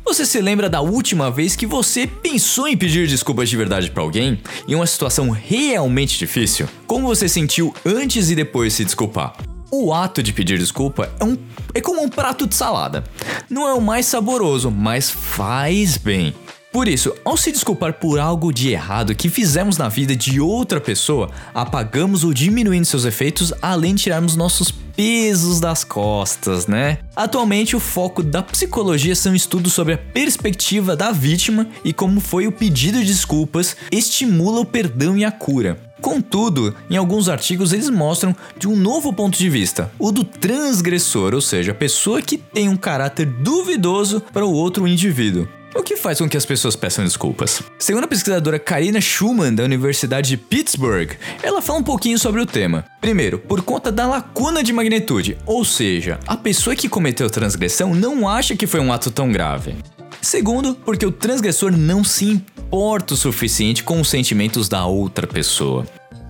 Você 0.05 0.27
se 0.27 0.41
lembra 0.41 0.69
da 0.69 0.81
última 0.81 1.31
vez 1.31 1.55
que 1.55 1.65
você 1.65 2.05
pensou 2.05 2.67
em 2.67 2.77
pedir 2.77 3.07
desculpas 3.07 3.49
de 3.49 3.57
verdade 3.57 3.93
para 3.93 4.03
alguém 4.03 4.43
em 4.67 4.75
uma 4.75 4.89
situação 4.89 5.31
realmente 5.31 6.19
difícil? 6.19 6.69
Como 6.85 7.07
você 7.07 7.29
sentiu 7.29 7.73
antes 7.87 8.29
e 8.29 8.35
depois 8.35 8.73
de 8.73 8.79
se 8.79 8.85
desculpar? 8.87 9.37
O 9.71 9.95
ato 9.95 10.21
de 10.21 10.33
pedir 10.33 10.59
desculpa 10.59 11.09
é, 11.21 11.25
um, 11.25 11.39
é 11.73 11.81
como 11.81 12.03
um 12.03 12.09
prato 12.09 12.45
de 12.45 12.57
salada. 12.57 13.05
Não 13.49 13.69
é 13.69 13.73
o 13.73 13.81
mais 13.81 14.07
saboroso, 14.07 14.69
mas 14.69 15.09
faz 15.09 15.97
bem. 15.97 16.35
Por 16.71 16.87
isso, 16.87 17.15
ao 17.25 17.37
se 17.37 17.51
desculpar 17.51 17.95
por 17.95 18.21
algo 18.21 18.53
de 18.53 18.69
errado 18.71 19.15
que 19.15 19.31
fizemos 19.31 19.79
na 19.79 19.89
vida 19.89 20.15
de 20.15 20.39
outra 20.39 20.79
pessoa, 20.81 21.31
apagamos 21.55 22.25
ou 22.25 22.35
diminuímos 22.35 22.89
seus 22.89 23.07
efeitos, 23.07 23.55
além 23.63 23.95
de 23.95 24.03
tirarmos 24.03 24.37
nossos 24.37 24.71
pesos 24.71 25.61
das 25.61 25.83
costas, 25.83 26.67
né? 26.67 26.99
Atualmente, 27.17 27.75
o 27.75 27.81
foco 27.81 28.23
da 28.23 28.43
psicologia 28.43 29.15
são 29.15 29.35
estudos 29.35 29.73
sobre 29.73 29.95
a 29.95 29.99
perspectiva 29.99 30.95
da 30.95 31.11
vítima 31.11 31.67
e 31.83 31.93
como 31.93 32.21
foi 32.21 32.47
o 32.47 32.53
pedido 32.53 32.99
de 32.99 33.07
desculpas 33.07 33.75
estimula 33.91 34.61
o 34.61 34.67
perdão 34.67 35.17
e 35.17 35.25
a 35.25 35.33
cura. 35.33 35.79
Contudo, 36.01 36.77
em 36.91 36.97
alguns 36.97 37.29
artigos 37.29 37.73
eles 37.73 37.89
mostram 37.89 38.37
de 38.59 38.69
um 38.69 38.77
novo 38.77 39.13
ponto 39.13 39.39
de 39.39 39.49
vista, 39.49 39.91
o 39.99 40.13
do 40.13 40.23
transgressor, 40.23 41.35
ou 41.35 41.41
seja, 41.41 41.73
a 41.73 41.75
pessoa 41.75 42.21
que 42.21 42.37
tem 42.37 42.69
um 42.69 42.77
caráter 42.77 43.27
duvidoso 43.27 44.21
para 44.33 44.47
o 44.47 44.53
outro 44.53 44.87
indivíduo. 44.87 45.49
O 45.79 45.83
que 45.83 45.97
faz 45.97 46.19
com 46.19 46.29
que 46.29 46.37
as 46.37 46.45
pessoas 46.45 46.75
peçam 46.75 47.05
desculpas? 47.05 47.63
Segundo 47.79 48.03
a 48.03 48.09
pesquisadora 48.09 48.59
Karina 48.59 49.01
Schumann, 49.01 49.55
da 49.55 49.63
Universidade 49.63 50.31
de 50.31 50.37
Pittsburgh, 50.37 51.13
ela 51.41 51.63
fala 51.63 51.79
um 51.79 51.85
pouquinho 51.85 52.19
sobre 52.19 52.41
o 52.41 52.47
tema. 52.47 52.85
Primeiro, 53.01 53.39
por 53.39 53.63
conta 53.63 53.93
da 53.93 54.05
lacuna 54.05 54.61
de 54.65 54.73
magnitude, 54.73 55.39
ou 55.47 55.65
seja, 55.65 56.19
a 56.27 56.37
pessoa 56.37 56.75
que 56.75 56.89
cometeu 56.89 57.31
transgressão 57.31 57.95
não 57.95 58.29
acha 58.29 58.57
que 58.57 58.67
foi 58.67 58.81
um 58.81 58.93
ato 58.93 59.09
tão 59.09 59.31
grave. 59.31 59.77
Segundo, 60.21 60.75
porque 60.75 61.07
o 61.07 61.13
transgressor 61.13 61.71
não 61.71 62.03
se 62.03 62.25
importa 62.25 63.15
o 63.15 63.17
suficiente 63.17 63.85
com 63.85 64.01
os 64.01 64.11
sentimentos 64.11 64.69
da 64.69 64.85
outra 64.85 65.29
pessoa. 65.29 65.87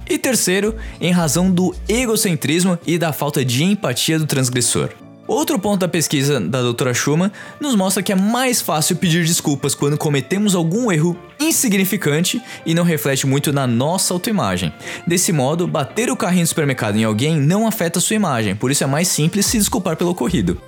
E 0.06 0.18
terceiro, 0.18 0.76
em 1.00 1.10
razão 1.10 1.50
do 1.50 1.74
egocentrismo 1.88 2.78
e 2.86 2.98
da 2.98 3.14
falta 3.14 3.42
de 3.42 3.64
empatia 3.64 4.18
do 4.18 4.26
transgressor. 4.26 4.90
Outro 5.28 5.58
ponto 5.58 5.80
da 5.80 5.88
pesquisa 5.88 6.40
da 6.40 6.62
doutora 6.62 6.94
Schumann 6.94 7.30
nos 7.60 7.74
mostra 7.74 8.02
que 8.02 8.10
é 8.10 8.14
mais 8.14 8.62
fácil 8.62 8.96
pedir 8.96 9.26
desculpas 9.26 9.74
quando 9.74 9.98
cometemos 9.98 10.54
algum 10.54 10.90
erro 10.90 11.14
insignificante 11.38 12.42
e 12.64 12.74
não 12.74 12.82
reflete 12.82 13.26
muito 13.26 13.52
na 13.52 13.66
nossa 13.66 14.14
autoimagem. 14.14 14.72
Desse 15.06 15.30
modo, 15.30 15.68
bater 15.68 16.10
o 16.10 16.16
carrinho 16.16 16.44
do 16.44 16.48
supermercado 16.48 16.96
em 16.96 17.04
alguém 17.04 17.36
não 17.36 17.66
afeta 17.66 18.00
sua 18.00 18.16
imagem, 18.16 18.56
por 18.56 18.70
isso 18.70 18.82
é 18.82 18.86
mais 18.86 19.08
simples 19.08 19.44
se 19.44 19.58
desculpar 19.58 19.96
pelo 19.96 20.10
ocorrido. 20.10 20.58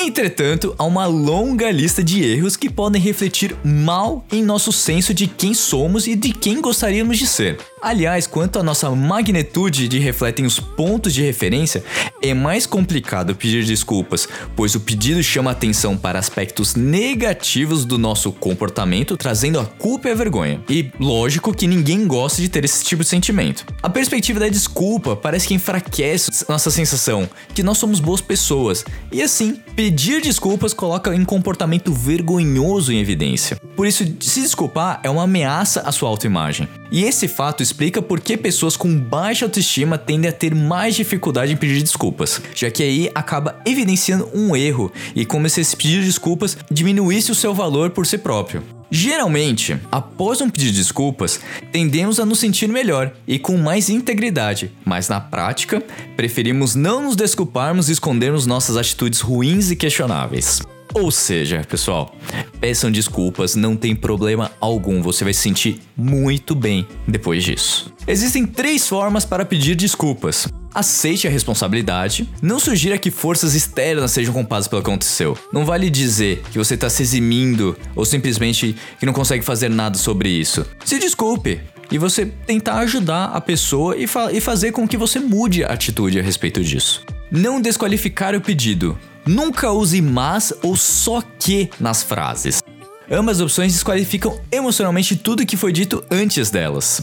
Entretanto, 0.00 0.74
há 0.76 0.84
uma 0.84 1.06
longa 1.06 1.70
lista 1.70 2.02
de 2.02 2.22
erros 2.22 2.56
que 2.56 2.68
podem 2.68 3.00
refletir 3.00 3.56
mal 3.64 4.24
em 4.30 4.42
nosso 4.42 4.72
senso 4.72 5.14
de 5.14 5.26
quem 5.26 5.54
somos 5.54 6.06
e 6.06 6.16
de 6.16 6.32
quem 6.32 6.60
gostaríamos 6.60 7.18
de 7.18 7.26
ser. 7.26 7.58
Aliás, 7.80 8.26
quanto 8.26 8.58
à 8.58 8.62
nossa 8.62 8.90
magnitude 8.90 9.88
de 9.88 9.98
refletem 9.98 10.46
os 10.46 10.58
pontos 10.58 11.12
de 11.12 11.22
referência, 11.22 11.84
é 12.22 12.32
mais 12.32 12.64
complicado 12.66 13.34
pedir 13.34 13.64
desculpas, 13.64 14.26
pois 14.56 14.74
o 14.74 14.80
pedido 14.80 15.22
chama 15.22 15.50
atenção 15.50 15.96
para 15.96 16.18
aspectos 16.18 16.74
negativos 16.74 17.84
do 17.84 17.98
nosso 17.98 18.32
comportamento, 18.32 19.16
trazendo 19.16 19.60
a 19.60 19.66
culpa 19.66 20.08
e 20.08 20.12
a 20.12 20.14
vergonha. 20.14 20.62
E 20.68 20.90
lógico 20.98 21.54
que 21.54 21.66
ninguém 21.66 22.06
gosta 22.06 22.40
de 22.40 22.48
ter 22.48 22.64
esse 22.64 22.82
tipo 22.84 23.02
de 23.02 23.08
sentimento. 23.08 23.66
A 23.82 23.90
perspectiva 23.90 24.40
da 24.40 24.48
desculpa 24.48 25.14
parece 25.14 25.48
que 25.48 25.54
enfraquece 25.54 26.30
nossa 26.48 26.70
sensação 26.70 27.28
que 27.54 27.62
nós 27.62 27.76
somos 27.76 28.00
boas 28.00 28.22
pessoas, 28.22 28.82
e 29.12 29.22
assim, 29.22 29.58
pedir 29.84 30.22
desculpas 30.22 30.72
coloca 30.72 31.10
um 31.10 31.26
comportamento 31.26 31.92
vergonhoso 31.92 32.90
em 32.90 33.00
evidência. 33.00 33.60
Por 33.76 33.86
isso, 33.86 34.02
se 34.18 34.40
desculpar 34.40 34.98
é 35.02 35.10
uma 35.10 35.24
ameaça 35.24 35.82
à 35.82 35.92
sua 35.92 36.08
autoimagem. 36.08 36.66
E 36.90 37.04
esse 37.04 37.28
fato 37.28 37.62
explica 37.62 38.00
por 38.00 38.18
que 38.18 38.34
pessoas 38.34 38.78
com 38.78 38.98
baixa 38.98 39.44
autoestima 39.44 39.98
tendem 39.98 40.30
a 40.30 40.32
ter 40.32 40.54
mais 40.54 40.94
dificuldade 40.94 41.52
em 41.52 41.56
pedir 41.56 41.82
desculpas, 41.82 42.40
já 42.54 42.70
que 42.70 42.82
aí 42.82 43.10
acaba 43.14 43.60
evidenciando 43.66 44.26
um 44.32 44.56
erro 44.56 44.90
e 45.14 45.26
como 45.26 45.50
se 45.50 45.60
esse 45.60 45.76
pedir 45.76 46.02
desculpas 46.02 46.56
diminuísse 46.70 47.30
o 47.30 47.34
seu 47.34 47.52
valor 47.52 47.90
por 47.90 48.06
si 48.06 48.16
próprio. 48.16 48.62
Geralmente, 48.90 49.78
após 49.90 50.40
um 50.40 50.48
pedido 50.50 50.72
de 50.72 50.78
desculpas, 50.78 51.40
tendemos 51.72 52.20
a 52.20 52.24
nos 52.24 52.38
sentir 52.38 52.68
melhor 52.68 53.12
e 53.26 53.38
com 53.38 53.56
mais 53.56 53.88
integridade, 53.88 54.70
mas 54.84 55.08
na 55.08 55.20
prática, 55.20 55.82
preferimos 56.16 56.74
não 56.74 57.02
nos 57.02 57.16
desculparmos 57.16 57.88
e 57.88 57.92
escondermos 57.92 58.46
nossas 58.46 58.76
atitudes 58.76 59.20
ruins 59.20 59.70
e 59.70 59.76
questionáveis. 59.76 60.60
Ou 60.94 61.10
seja, 61.10 61.66
pessoal, 61.68 62.14
peçam 62.60 62.88
desculpas, 62.88 63.56
não 63.56 63.74
tem 63.74 63.96
problema 63.96 64.52
algum, 64.60 65.02
você 65.02 65.24
vai 65.24 65.34
se 65.34 65.40
sentir 65.40 65.80
muito 65.96 66.54
bem 66.54 66.86
depois 67.06 67.42
disso. 67.42 67.92
Existem 68.06 68.46
três 68.46 68.86
formas 68.86 69.24
para 69.24 69.44
pedir 69.44 69.74
desculpas. 69.74 70.46
Aceite 70.72 71.26
a 71.26 71.30
responsabilidade. 71.30 72.28
Não 72.40 72.60
sugira 72.60 72.96
que 72.96 73.10
forças 73.10 73.56
externas 73.56 74.12
sejam 74.12 74.32
culpadas 74.32 74.68
pelo 74.68 74.82
que 74.82 74.88
aconteceu. 74.88 75.36
Não 75.52 75.64
vale 75.64 75.90
dizer 75.90 76.42
que 76.52 76.58
você 76.58 76.74
está 76.74 76.88
se 76.88 77.02
eximindo 77.02 77.76
ou 77.96 78.04
simplesmente 78.04 78.76
que 78.98 79.06
não 79.06 79.12
consegue 79.12 79.44
fazer 79.44 79.68
nada 79.68 79.98
sobre 79.98 80.28
isso. 80.28 80.64
Se 80.84 80.98
desculpe 81.00 81.60
e 81.90 81.98
você 81.98 82.26
tentar 82.26 82.78
ajudar 82.78 83.26
a 83.26 83.40
pessoa 83.40 83.96
e, 83.96 84.06
fa 84.06 84.32
e 84.32 84.40
fazer 84.40 84.70
com 84.70 84.86
que 84.86 84.96
você 84.96 85.18
mude 85.18 85.64
a 85.64 85.68
atitude 85.68 86.20
a 86.20 86.22
respeito 86.22 86.62
disso. 86.62 87.02
Não 87.32 87.60
desqualificar 87.60 88.34
o 88.36 88.40
pedido. 88.40 88.96
Nunca 89.26 89.70
use 89.72 90.02
mas 90.02 90.52
ou 90.62 90.76
só 90.76 91.22
que 91.38 91.70
nas 91.80 92.02
frases. 92.02 92.62
Ambas 93.10 93.40
opções 93.40 93.72
desqualificam 93.72 94.38
emocionalmente 94.50 95.16
tudo 95.16 95.46
que 95.46 95.56
foi 95.56 95.72
dito 95.72 96.04
antes 96.10 96.50
delas. 96.50 97.02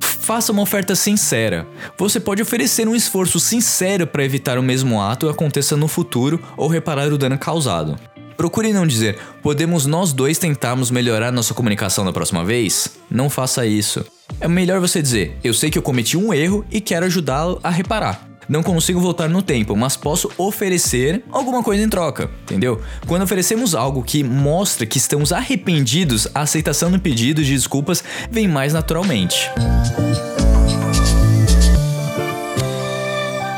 Faça 0.00 0.52
uma 0.52 0.62
oferta 0.62 0.94
sincera. 0.94 1.66
Você 1.98 2.18
pode 2.18 2.40
oferecer 2.40 2.88
um 2.88 2.96
esforço 2.96 3.38
sincero 3.38 4.06
para 4.06 4.24
evitar 4.24 4.58
o 4.58 4.62
mesmo 4.62 5.00
ato 5.00 5.28
aconteça 5.28 5.76
no 5.76 5.86
futuro 5.86 6.42
ou 6.56 6.68
reparar 6.68 7.12
o 7.12 7.18
dano 7.18 7.36
causado. 7.36 7.96
Procure 8.36 8.72
não 8.72 8.86
dizer, 8.86 9.18
podemos 9.42 9.86
nós 9.86 10.12
dois 10.12 10.38
tentarmos 10.38 10.90
melhorar 10.90 11.30
nossa 11.30 11.54
comunicação 11.54 12.04
da 12.04 12.12
próxima 12.12 12.44
vez? 12.44 12.96
Não 13.10 13.30
faça 13.30 13.64
isso. 13.64 14.04
É 14.40 14.48
melhor 14.48 14.80
você 14.80 15.00
dizer, 15.00 15.36
eu 15.44 15.54
sei 15.54 15.70
que 15.70 15.78
eu 15.78 15.82
cometi 15.82 16.16
um 16.16 16.32
erro 16.34 16.64
e 16.70 16.80
quero 16.80 17.06
ajudá-lo 17.06 17.60
a 17.62 17.70
reparar. 17.70 18.33
Não 18.48 18.62
consigo 18.62 19.00
voltar 19.00 19.28
no 19.28 19.42
tempo, 19.42 19.76
mas 19.76 19.96
posso 19.96 20.30
oferecer 20.36 21.22
alguma 21.30 21.62
coisa 21.62 21.82
em 21.82 21.88
troca, 21.88 22.30
entendeu? 22.42 22.80
Quando 23.06 23.22
oferecemos 23.22 23.74
algo 23.74 24.02
que 24.02 24.22
mostra 24.22 24.86
que 24.86 24.98
estamos 24.98 25.32
arrependidos, 25.32 26.28
a 26.34 26.42
aceitação 26.42 26.90
do 26.90 27.00
pedido 27.00 27.42
de 27.42 27.52
desculpas 27.54 28.04
vem 28.30 28.46
mais 28.46 28.72
naturalmente. 28.72 29.50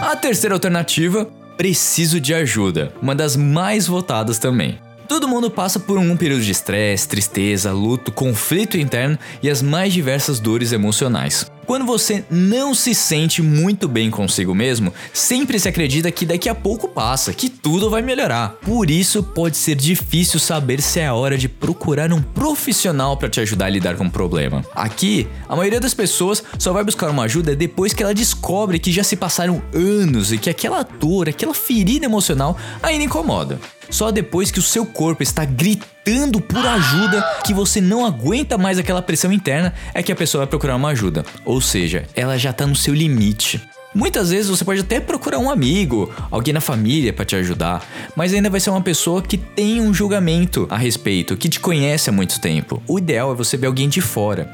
A 0.03 0.15
terceira 0.15 0.55
alternativa, 0.55 1.29
preciso 1.57 2.21
de 2.21 2.33
ajuda, 2.33 2.93
uma 3.03 3.15
das 3.15 3.37
mais 3.37 3.87
votadas 3.87 4.39
também. 4.39 4.79
Todo 5.09 5.29
mundo 5.29 5.49
passa 5.51 5.79
por 5.79 5.99
um 5.99 6.17
período 6.17 6.43
de 6.43 6.51
estresse, 6.51 7.07
tristeza, 7.07 7.73
luto, 7.73 8.11
conflito 8.11 8.77
interno 8.77 9.17
e 9.41 9.49
as 9.49 9.63
mais 9.63 9.93
diversas 9.93 10.41
dores 10.41 10.73
emocionais. 10.73 11.47
Quando 11.67 11.85
você 11.85 12.25
não 12.31 12.75
se 12.77 12.95
sente 12.95 13.43
muito 13.43 13.89
bem 13.89 14.09
consigo 14.09 14.55
mesmo, 14.55 14.95
sempre 15.13 15.59
se 15.59 15.69
acredita 15.69 16.13
que 16.13 16.25
daqui 16.25 16.49
a 16.49 16.55
pouco 16.55 16.87
passa, 16.87 17.35
que 17.35 17.51
tudo 17.51 17.91
vai 17.91 18.03
melhorar. 18.03 18.51
Por 18.63 18.89
isso, 18.89 19.21
pode 19.21 19.57
ser 19.57 19.75
difícil 19.75 20.39
saber 20.39 20.81
se 20.81 21.01
é 21.01 21.07
a 21.09 21.15
hora 21.15 21.37
de 21.37 21.49
procurar 21.49 22.13
um 22.13 22.23
profissional 22.23 23.17
para 23.17 23.29
te 23.29 23.41
ajudar 23.41 23.67
a 23.67 23.71
lidar 23.71 23.97
com 23.97 24.05
o 24.05 24.11
problema. 24.11 24.65
Aqui, 24.77 25.27
a 25.49 25.57
maioria 25.57 25.81
das 25.81 25.93
pessoas 25.93 26.43
só 26.57 26.73
vai 26.73 26.85
buscar 26.85 27.11
uma 27.11 27.25
ajuda 27.25 27.57
depois 27.57 27.93
que 27.93 28.03
ela 28.03 28.15
descobre 28.15 28.79
que 28.79 28.93
já 28.93 29.03
se 29.03 29.17
passaram 29.17 29.61
anos 29.75 30.33
e 30.33 30.39
que 30.39 30.49
aquela 30.49 30.85
dor, 30.85 31.29
aquela 31.29 31.53
ferida 31.53 32.05
emocional 32.05 32.57
ainda 32.81 33.05
incomoda. 33.05 33.59
Só 33.91 34.13
depois 34.13 34.53
que 34.53 34.61
o 34.61 34.63
seu 34.63 34.87
corpo 34.87 35.25
está 35.25 35.45
gritando 35.45 35.96
por 36.41 36.65
ajuda, 36.65 37.23
que 37.45 37.53
você 37.53 37.81
não 37.81 38.07
aguenta 38.07 38.57
mais 38.57 38.79
aquela 38.79 39.03
pressão 39.03 39.33
interna, 39.33 39.75
é 39.93 40.03
que 40.03 40.13
a 40.13 40.17
pessoa 40.17 40.43
vai 40.43 40.47
procurar 40.49 40.77
uma 40.77 40.91
ajuda. 40.91 41.25
Ou 41.45 41.61
seja, 41.61 42.07
ela 42.15 42.39
já 42.39 42.51
está 42.51 42.67
no 42.67 42.77
seu 42.77 42.95
limite. 42.95 43.61
Muitas 43.95 44.31
vezes 44.31 44.51
você 44.51 44.65
pode 44.65 44.83
até 44.83 45.01
procurar 45.01 45.39
um 45.39 45.51
amigo, 45.51 46.13
alguém 46.31 46.53
na 46.53 46.61
família 46.61 47.13
para 47.13 47.25
te 47.25 47.35
ajudar, 47.35 47.85
mas 48.15 48.33
ainda 48.33 48.51
vai 48.51 48.61
ser 48.61 48.71
uma 48.71 48.83
pessoa 48.83 49.23
que 49.23 49.39
tem 49.39 49.81
um 49.81 49.93
julgamento 49.93 50.67
a 50.71 50.77
respeito, 50.77 51.37
que 51.37 51.49
te 51.49 51.59
conhece 51.59 52.11
há 52.11 52.13
muito 52.13 52.41
tempo. 52.41 52.83
O 52.87 52.99
ideal 52.99 53.33
é 53.33 53.35
você 53.35 53.57
ver 53.57 53.67
alguém 53.67 53.89
de 53.89 54.01
fora. 54.01 54.49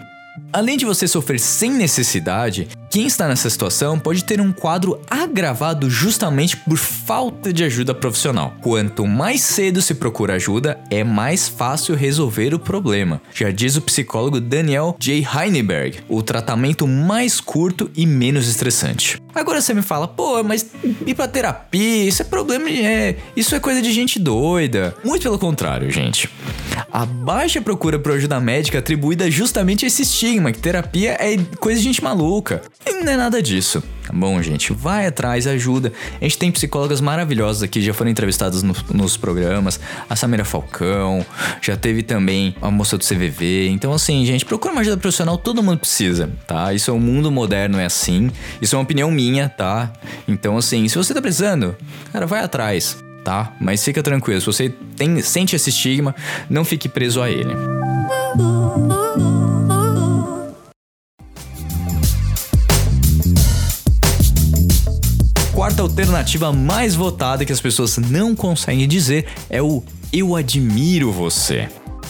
Além 0.52 0.76
de 0.76 0.84
você 0.84 1.08
sofrer 1.08 1.38
sem 1.38 1.70
necessidade, 1.72 2.68
quem 2.92 3.06
está 3.06 3.26
nessa 3.26 3.48
situação 3.48 3.98
pode 3.98 4.22
ter 4.22 4.38
um 4.38 4.52
quadro 4.52 5.00
agravado 5.08 5.88
justamente 5.88 6.58
por 6.58 6.76
falta 6.76 7.50
de 7.50 7.64
ajuda 7.64 7.94
profissional. 7.94 8.52
Quanto 8.60 9.06
mais 9.06 9.40
cedo 9.40 9.80
se 9.80 9.94
procura 9.94 10.34
ajuda, 10.34 10.78
é 10.90 11.02
mais 11.02 11.48
fácil 11.48 11.94
resolver 11.94 12.52
o 12.52 12.58
problema. 12.58 13.22
Já 13.32 13.50
diz 13.50 13.76
o 13.76 13.80
psicólogo 13.80 14.38
Daniel 14.38 14.94
J. 14.98 15.26
Heineberg, 15.26 16.00
o 16.06 16.22
tratamento 16.22 16.86
mais 16.86 17.40
curto 17.40 17.90
e 17.96 18.04
menos 18.04 18.46
estressante. 18.46 19.18
Agora 19.34 19.62
você 19.62 19.72
me 19.72 19.80
fala, 19.80 20.06
pô, 20.06 20.44
mas 20.44 20.66
ir 21.06 21.14
pra 21.14 21.26
terapia, 21.26 22.04
isso 22.04 22.20
é 22.20 22.26
problema, 22.26 22.68
é, 22.68 23.16
isso 23.34 23.54
é 23.54 23.60
coisa 23.60 23.80
de 23.80 23.90
gente 23.90 24.18
doida. 24.18 24.94
Muito 25.02 25.22
pelo 25.22 25.38
contrário, 25.38 25.90
gente. 25.90 26.28
A 26.92 27.06
baixa 27.06 27.58
procura 27.62 27.98
por 27.98 28.12
ajuda 28.12 28.38
médica 28.38 28.80
atribuída 28.80 29.30
justamente 29.30 29.86
a 29.86 29.88
esse 29.88 30.02
estigma 30.02 30.52
que 30.52 30.58
terapia 30.58 31.16
é 31.18 31.38
coisa 31.58 31.80
de 31.80 31.86
gente 31.86 32.04
maluca. 32.04 32.60
E 32.84 33.04
não 33.04 33.12
é 33.12 33.16
nada 33.16 33.40
disso. 33.40 33.82
Tá 34.06 34.12
bom, 34.12 34.42
gente? 34.42 34.72
Vai 34.72 35.06
atrás, 35.06 35.46
ajuda. 35.46 35.92
A 36.20 36.24
gente 36.24 36.36
tem 36.36 36.50
psicólogas 36.50 37.00
maravilhosas 37.00 37.62
aqui, 37.62 37.80
já 37.80 37.94
foram 37.94 38.10
entrevistadas 38.10 38.62
no, 38.62 38.74
nos 38.92 39.16
programas. 39.16 39.78
A 40.10 40.16
Samira 40.16 40.44
Falcão, 40.44 41.24
já 41.60 41.76
teve 41.76 42.02
também 42.02 42.56
a 42.60 42.70
moça 42.70 42.98
do 42.98 43.04
CVV. 43.04 43.68
Então, 43.68 43.92
assim, 43.92 44.24
gente, 44.26 44.44
procura 44.44 44.72
uma 44.72 44.80
ajuda 44.80 44.96
profissional, 44.96 45.38
todo 45.38 45.62
mundo 45.62 45.78
precisa, 45.78 46.30
tá? 46.46 46.74
Isso 46.74 46.90
é 46.90 46.94
o 46.94 46.98
mundo 46.98 47.30
moderno, 47.30 47.78
é 47.78 47.84
assim. 47.84 48.30
Isso 48.60 48.74
é 48.74 48.78
uma 48.78 48.84
opinião 48.84 49.10
minha, 49.10 49.48
tá? 49.48 49.92
Então, 50.26 50.56
assim, 50.56 50.88
se 50.88 50.98
você 50.98 51.14
tá 51.14 51.22
precisando, 51.22 51.76
cara, 52.12 52.26
vai 52.26 52.40
atrás, 52.40 52.96
tá? 53.24 53.52
Mas 53.60 53.84
fica 53.84 54.02
tranquilo, 54.02 54.40
se 54.40 54.46
você 54.46 54.74
tem, 54.96 55.20
sente 55.22 55.54
esse 55.54 55.70
estigma, 55.70 56.14
não 56.50 56.64
fique 56.64 56.88
preso 56.88 57.22
a 57.22 57.30
ele. 57.30 57.54
Quarta 65.62 65.80
alternativa 65.80 66.52
mais 66.52 66.96
votada 66.96 67.44
que 67.44 67.52
as 67.52 67.60
pessoas 67.60 67.96
não 67.96 68.34
conseguem 68.34 68.88
dizer 68.88 69.26
é 69.48 69.62
o 69.62 69.80
eu 70.12 70.34
admiro 70.34 71.12
você. 71.12 71.68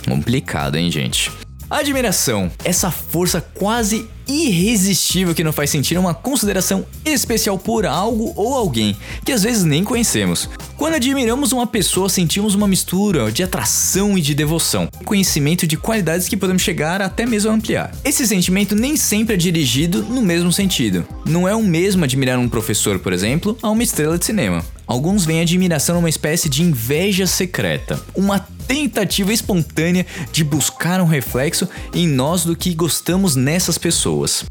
Complicado, 0.09 0.76
hein, 0.76 0.90
gente? 0.90 1.30
Admiração, 1.72 2.52
essa 2.62 2.90
força 2.90 3.40
quase 3.40 4.06
irresistível 4.28 5.35
que 5.35 5.42
nos 5.42 5.54
faz 5.54 5.70
sentir 5.70 5.96
uma 5.96 6.12
consideração 6.12 6.85
especial 7.02 7.58
por 7.58 7.87
algo 7.87 8.30
ou 8.37 8.54
alguém 8.54 8.94
que 9.24 9.32
às 9.32 9.42
vezes 9.42 9.64
nem 9.64 9.82
conhecemos. 9.82 10.50
Quando 10.76 10.96
admiramos 10.96 11.50
uma 11.50 11.66
pessoa, 11.66 12.11
sentimos 12.11 12.54
uma 12.54 12.68
mistura 12.68 13.32
de 13.32 13.42
atração 13.42 14.18
e 14.18 14.20
de 14.20 14.35
devoção, 14.35 14.87
conhecimento 15.06 15.66
de 15.66 15.78
qualidades 15.78 16.28
que 16.28 16.37
podemos 16.37 16.61
chegar 16.61 17.00
até 17.00 17.24
mesmo 17.24 17.50
a 17.50 17.54
ampliar. 17.54 17.90
Esse 18.04 18.26
sentimento 18.26 18.74
nem 18.74 18.94
sempre 18.94 19.35
é 19.35 19.38
dirigido 19.38 20.02
no 20.02 20.20
mesmo 20.20 20.52
sentido. 20.52 21.06
Não 21.24 21.48
é 21.48 21.54
o 21.54 21.62
mesmo 21.62 22.04
admirar 22.04 22.38
um 22.38 22.50
professor, 22.50 22.98
por 22.98 23.14
exemplo, 23.14 23.56
a 23.62 23.70
uma 23.70 23.82
estrela 23.82 24.18
de 24.18 24.26
cinema. 24.26 24.62
Alguns 24.87 25.24
veem 25.24 25.40
admiração 25.40 25.94
numa 25.96 26.11
espécie 26.11 26.50
de 26.50 26.62
inveja 26.62 27.26
secreta, 27.26 27.98
uma 28.14 28.46
tentativa 28.66 29.33
espontânea 29.33 30.07
de 30.33 30.44
buscar 30.44 31.01
um 31.01 31.07
reflexo 31.07 31.68
em 31.94 32.07
nós 32.07 32.44
do 32.44 32.57
que 32.57 32.75
gostamos 32.75 33.37
nessas 33.37 33.79
pessoas. 33.79 34.44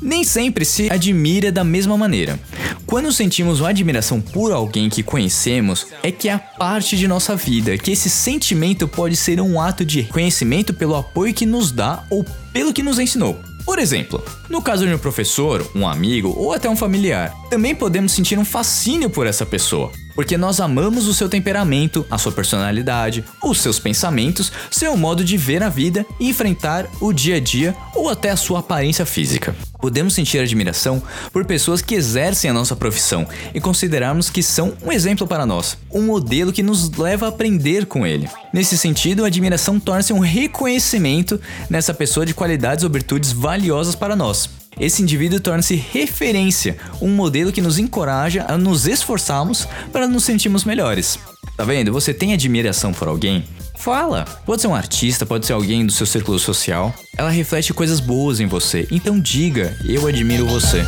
Nem 0.00 0.24
sempre 0.24 0.64
se 0.64 0.90
admira 0.90 1.52
da 1.52 1.62
mesma 1.62 1.96
maneira. 1.96 2.38
Quando 2.84 3.12
sentimos 3.12 3.60
uma 3.60 3.68
admiração 3.68 4.20
por 4.20 4.50
alguém 4.50 4.90
que 4.90 5.02
conhecemos, 5.02 5.86
é 6.02 6.10
que 6.10 6.28
é 6.28 6.32
a 6.32 6.38
parte 6.38 6.96
de 6.96 7.06
nossa 7.06 7.36
vida, 7.36 7.78
que 7.78 7.92
esse 7.92 8.10
sentimento 8.10 8.88
pode 8.88 9.14
ser 9.14 9.40
um 9.40 9.60
ato 9.60 9.84
de 9.84 10.00
reconhecimento 10.00 10.74
pelo 10.74 10.96
apoio 10.96 11.32
que 11.32 11.46
nos 11.46 11.70
dá 11.70 12.04
ou 12.10 12.24
pelo 12.52 12.72
que 12.72 12.82
nos 12.82 12.98
ensinou. 12.98 13.40
Por 13.64 13.78
exemplo, 13.78 14.22
no 14.50 14.60
caso 14.60 14.84
de 14.84 14.92
um 14.92 14.98
professor, 14.98 15.70
um 15.74 15.86
amigo 15.86 16.34
ou 16.36 16.52
até 16.52 16.68
um 16.68 16.76
familiar, 16.76 17.32
também 17.48 17.74
podemos 17.74 18.12
sentir 18.12 18.38
um 18.38 18.44
fascínio 18.44 19.08
por 19.08 19.26
essa 19.26 19.46
pessoa, 19.46 19.92
porque 20.14 20.36
nós 20.36 20.60
amamos 20.60 21.06
o 21.06 21.14
seu 21.14 21.28
temperamento, 21.28 22.06
a 22.10 22.18
sua 22.18 22.32
personalidade, 22.32 23.24
os 23.42 23.60
seus 23.60 23.78
pensamentos, 23.78 24.52
seu 24.70 24.96
modo 24.96 25.24
de 25.24 25.36
ver 25.36 25.62
a 25.62 25.68
vida 25.68 26.06
e 26.18 26.28
enfrentar 26.28 26.86
o 27.00 27.12
dia 27.12 27.36
a 27.36 27.40
dia 27.40 27.74
ou 27.94 28.08
até 28.08 28.30
a 28.30 28.36
sua 28.36 28.60
aparência 28.60 29.04
física. 29.06 29.54
Podemos 29.80 30.14
sentir 30.14 30.38
admiração 30.38 31.02
por 31.32 31.44
pessoas 31.44 31.82
que 31.82 31.94
exercem 31.94 32.48
a 32.48 32.54
nossa 32.54 32.76
profissão 32.76 33.26
e 33.52 33.60
considerarmos 33.60 34.30
que 34.30 34.42
são 34.42 34.74
um 34.82 34.92
exemplo 34.92 35.26
para 35.26 35.44
nós, 35.44 35.76
um 35.90 36.02
modelo 36.02 36.52
que 36.52 36.62
nos 36.62 36.90
leva 36.96 37.26
a 37.26 37.28
aprender 37.30 37.86
com 37.86 38.06
ele. 38.06 38.28
Nesse 38.52 38.78
sentido, 38.78 39.24
a 39.24 39.26
admiração 39.26 39.80
torna-se 39.80 40.12
um 40.12 40.20
reconhecimento 40.20 41.40
nessa 41.68 41.92
pessoa 41.92 42.24
de 42.24 42.34
qualidades 42.34 42.84
ou 42.84 42.90
virtudes 42.90 43.32
valiosas 43.32 43.96
para 43.96 44.14
nós. 44.14 44.61
Esse 44.78 45.02
indivíduo 45.02 45.40
torna-se 45.40 45.74
referência, 45.74 46.76
um 47.00 47.08
modelo 47.08 47.52
que 47.52 47.60
nos 47.60 47.78
encoraja 47.78 48.44
a 48.48 48.56
nos 48.56 48.86
esforçarmos 48.86 49.66
para 49.92 50.08
nos 50.08 50.24
sentirmos 50.24 50.64
melhores. 50.64 51.18
Tá 51.56 51.64
vendo? 51.64 51.92
Você 51.92 52.14
tem 52.14 52.32
admiração 52.32 52.92
por 52.92 53.08
alguém? 53.08 53.44
Fala! 53.76 54.24
Pode 54.46 54.62
ser 54.62 54.68
um 54.68 54.74
artista, 54.74 55.26
pode 55.26 55.44
ser 55.44 55.52
alguém 55.52 55.84
do 55.84 55.92
seu 55.92 56.06
círculo 56.06 56.38
social. 56.38 56.94
Ela 57.18 57.30
reflete 57.30 57.74
coisas 57.74 58.00
boas 58.00 58.40
em 58.40 58.46
você, 58.46 58.86
então 58.90 59.20
diga: 59.20 59.76
Eu 59.84 60.06
admiro 60.06 60.46
você. 60.46 60.84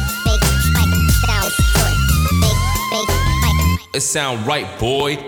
It 3.94 4.02
sound 4.02 4.44
right, 4.48 4.68
boy. 4.78 5.18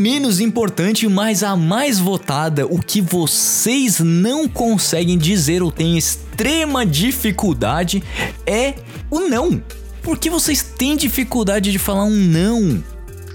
Menos 0.00 0.40
importante, 0.40 1.06
mas 1.06 1.42
a 1.42 1.54
mais 1.54 1.98
votada, 1.98 2.66
o 2.66 2.80
que 2.80 3.00
vocês 3.00 4.00
não 4.00 4.48
conseguem 4.48 5.18
dizer 5.18 5.62
ou 5.62 5.70
têm 5.70 5.98
extrema 5.98 6.86
dificuldade 6.86 8.02
é 8.46 8.74
o 9.10 9.20
não. 9.20 9.62
Por 10.02 10.18
que 10.18 10.30
vocês 10.30 10.62
têm 10.62 10.96
dificuldade 10.96 11.70
de 11.70 11.78
falar 11.78 12.04
um 12.04 12.16
não? 12.16 12.82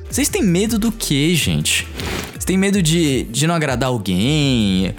Vocês 0.09 0.27
têm 0.27 0.43
medo 0.43 0.79
do 0.79 0.91
que, 0.91 1.35
gente? 1.35 1.87
Vocês 2.31 2.45
têm 2.45 2.57
medo 2.57 2.81
de, 2.81 3.23
de 3.23 3.45
não 3.45 3.53
agradar 3.53 3.89
alguém? 3.89 4.95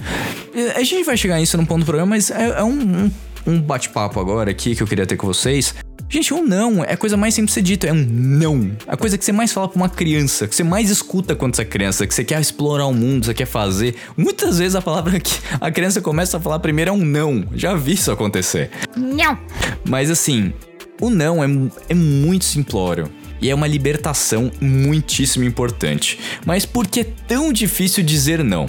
A 0.77 0.83
gente 0.85 1.05
vai 1.05 1.17
chegar 1.17 1.39
nisso 1.39 1.57
num 1.57 1.67
ponto 1.67 1.81
do 1.81 1.87
programa, 1.87 2.11
mas 2.11 2.31
é, 2.31 2.61
é 2.61 2.63
um, 2.63 2.71
um, 3.05 3.11
um 3.47 3.61
bate-papo 3.61 4.21
agora 4.21 4.51
aqui 4.51 4.77
que 4.77 4.83
eu 4.83 4.87
queria 4.87 5.07
ter 5.07 5.17
com 5.17 5.27
vocês. 5.27 5.75
Gente, 6.09 6.33
um 6.33 6.45
não 6.45 6.85
é 6.85 6.93
a 6.93 6.97
coisa 6.97 7.17
mais 7.17 7.35
simples 7.35 7.51
de 7.51 7.55
ser 7.55 7.63
dito, 7.63 7.87
é 7.87 7.93
um 7.93 8.07
não. 8.09 8.71
A 8.87 8.97
coisa 8.97 9.19
que 9.19 9.25
você 9.25 9.33
mais 9.33 9.53
fala 9.53 9.69
pra 9.69 9.77
uma 9.77 9.89
criança, 9.89 10.47
que 10.47 10.55
você 10.55 10.63
mais 10.63 10.89
escuta 10.89 11.35
quando 11.35 11.57
você 11.57 11.63
é 11.63 11.65
criança, 11.65 12.07
que 12.07 12.15
você 12.15 12.23
quer 12.23 12.41
explorar 12.41 12.87
o 12.87 12.95
mundo, 12.95 13.27
você 13.27 13.35
quer 13.35 13.47
fazer. 13.47 13.97
Muitas 14.17 14.59
vezes 14.59 14.77
a 14.77 14.83
palavra 14.83 15.19
que 15.21 15.39
a 15.61 15.71
criança 15.71 16.01
começa 16.01 16.37
a 16.37 16.41
falar 16.41 16.61
primeiro 16.61 16.91
é 16.91 16.93
um 16.93 17.05
não. 17.05 17.45
Já 17.55 17.75
vi 17.75 17.95
isso 17.95 18.13
acontecer. 18.13 18.71
Não. 18.97 19.37
Mas 19.85 20.11
assim, 20.11 20.53
o 21.01 21.11
não 21.11 21.43
é, 21.43 21.49
é 21.89 21.95
muito 21.95 22.45
simplório. 22.45 23.11
E 23.41 23.51
é 23.51 23.55
uma 23.55 23.67
libertação 23.67 24.51
muitíssimo 24.61 25.45
importante. 25.45 26.19
Mas 26.47 26.65
por 26.65 26.87
que 26.87 27.01
é 27.01 27.05
tão 27.05 27.53
difícil 27.53 28.03
dizer 28.03 28.43
não? 28.43 28.67